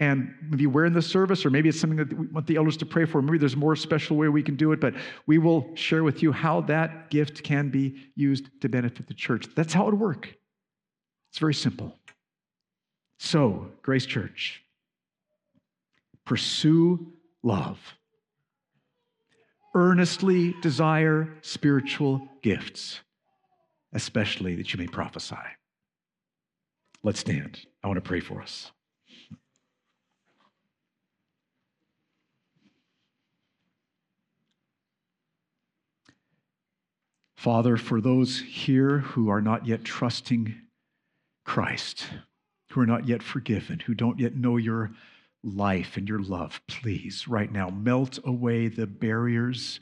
And 0.00 0.34
maybe 0.50 0.66
we're 0.66 0.84
in 0.84 0.94
the 0.94 1.02
service, 1.02 1.46
or 1.46 1.50
maybe 1.50 1.68
it's 1.68 1.78
something 1.78 1.98
that 1.98 2.12
we 2.12 2.26
want 2.26 2.48
the 2.48 2.56
elders 2.56 2.76
to 2.78 2.86
pray 2.86 3.04
for. 3.04 3.22
Maybe 3.22 3.38
there's 3.38 3.54
more 3.54 3.76
special 3.76 4.16
way 4.16 4.28
we 4.28 4.42
can 4.42 4.56
do 4.56 4.72
it, 4.72 4.80
but 4.80 4.94
we 5.26 5.38
will 5.38 5.70
share 5.76 6.02
with 6.02 6.24
you 6.24 6.32
how 6.32 6.60
that 6.62 7.08
gift 7.08 7.44
can 7.44 7.70
be 7.70 7.94
used 8.16 8.48
to 8.62 8.68
benefit 8.68 9.06
the 9.06 9.14
church. 9.14 9.46
That's 9.54 9.72
how 9.72 9.86
it 9.88 9.94
work. 9.94 10.34
It's 11.30 11.38
very 11.38 11.54
simple. 11.54 11.96
So, 13.18 13.70
Grace 13.82 14.04
Church, 14.04 14.64
pursue 16.24 17.12
love 17.44 17.78
earnestly 19.74 20.54
desire 20.60 21.28
spiritual 21.42 22.28
gifts, 22.42 23.00
especially 23.92 24.54
that 24.56 24.72
you 24.72 24.78
may 24.78 24.86
prophesy. 24.86 25.36
Let's 27.02 27.20
stand. 27.20 27.60
I 27.82 27.88
want 27.88 27.96
to 27.96 28.00
pray 28.00 28.20
for 28.20 28.40
us. 28.40 28.70
Father, 37.36 37.76
for 37.76 38.00
those 38.00 38.38
here 38.38 38.98
who 38.98 39.28
are 39.28 39.40
not 39.40 39.66
yet 39.66 39.82
trusting 39.82 40.54
Christ, 41.44 42.06
who 42.70 42.80
are 42.80 42.86
not 42.86 43.08
yet 43.08 43.20
forgiven, 43.20 43.80
who 43.80 43.94
don't 43.94 44.20
yet 44.20 44.36
know 44.36 44.58
your 44.58 44.92
life 45.44 45.96
and 45.96 46.08
your 46.08 46.20
love, 46.20 46.60
please, 46.68 47.26
right 47.26 47.50
now, 47.50 47.68
melt 47.68 48.18
away 48.24 48.68
the 48.68 48.86
barriers, 48.86 49.80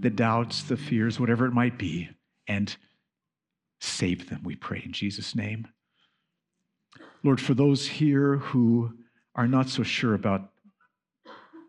the 0.00 0.10
doubts, 0.10 0.62
the 0.62 0.76
fears, 0.76 1.18
whatever 1.18 1.46
it 1.46 1.52
might 1.52 1.78
be, 1.78 2.08
and 2.46 2.76
save 3.80 4.28
them, 4.28 4.42
we 4.44 4.56
pray 4.56 4.82
in 4.84 4.92
Jesus' 4.92 5.34
name. 5.34 5.68
Lord, 7.22 7.40
for 7.40 7.54
those 7.54 7.86
here 7.86 8.36
who 8.36 8.92
are 9.34 9.48
not 9.48 9.68
so 9.68 9.82
sure 9.82 10.14
about 10.14 10.50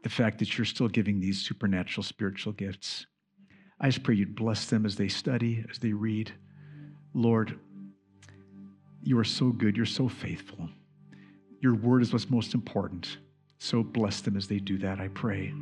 the 0.04 0.10
fact 0.10 0.40
that 0.40 0.58
you're 0.58 0.66
still 0.66 0.88
giving 0.88 1.20
these 1.20 1.42
supernatural 1.42 2.04
spiritual 2.04 2.54
gifts, 2.54 3.08
I 3.80 3.88
just 3.90 4.04
pray 4.04 4.16
you'd 4.16 4.36
bless 4.36 4.66
them 4.66 4.86
as 4.86 4.96
they 4.96 5.08
study, 5.08 5.66
as 5.70 5.80
they 5.80 5.94
read. 5.94 6.32
Lord, 7.14 7.60
you 9.02 9.18
are 9.20 9.24
so 9.24 9.50
good, 9.50 9.76
you're 9.76 9.86
so 9.86 10.08
faithful. 10.08 10.70
Your 11.60 11.76
word 11.76 12.02
is 12.02 12.14
what's 12.14 12.30
most 12.30 12.54
important. 12.54 13.18
So 13.60 13.84
bless 13.84 14.22
them 14.22 14.38
as 14.38 14.48
they 14.48 14.60
do 14.60 14.78
that, 14.80 15.00
I 15.00 15.08
pray. 15.10 15.54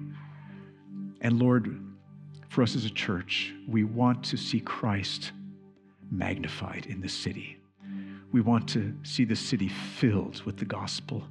And 1.22 1.40
Lord, 1.40 1.82
for 2.50 2.62
us 2.62 2.76
as 2.76 2.86
a 2.86 2.90
church, 2.90 3.54
we 3.68 3.84
want 3.84 4.24
to 4.26 4.38
see 4.38 4.60
Christ 4.60 5.32
magnified 6.12 6.86
in 6.88 7.02
the 7.02 7.10
city. 7.10 7.58
We 8.32 8.42
want 8.42 8.68
to 8.70 8.94
see 9.04 9.24
the 9.24 9.36
city 9.36 9.70
filled 9.70 10.42
with 10.44 10.58
the 10.58 10.66
gospel. 10.66 11.24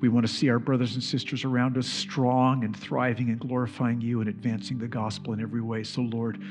We 0.00 0.08
want 0.08 0.26
to 0.26 0.32
see 0.32 0.48
our 0.48 0.58
brothers 0.58 0.94
and 0.94 1.02
sisters 1.02 1.44
around 1.44 1.76
us 1.76 1.86
strong 1.86 2.64
and 2.64 2.76
thriving 2.76 3.30
and 3.30 3.40
glorifying 3.40 4.00
you 4.00 4.20
and 4.20 4.28
advancing 4.28 4.78
the 4.78 4.88
gospel 4.88 5.32
in 5.32 5.40
every 5.40 5.62
way. 5.62 5.82
So, 5.82 6.02
Lord, 6.02 6.42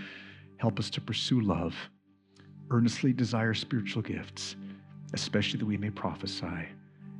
help 0.57 0.79
us 0.79 0.89
to 0.91 1.01
pursue 1.01 1.41
love, 1.41 1.75
earnestly 2.71 3.13
desire 3.13 3.53
spiritual 3.53 4.01
gifts, 4.01 4.55
especially 5.13 5.59
that 5.59 5.65
we 5.65 5.77
may 5.77 5.89
prophesy. 5.89 6.67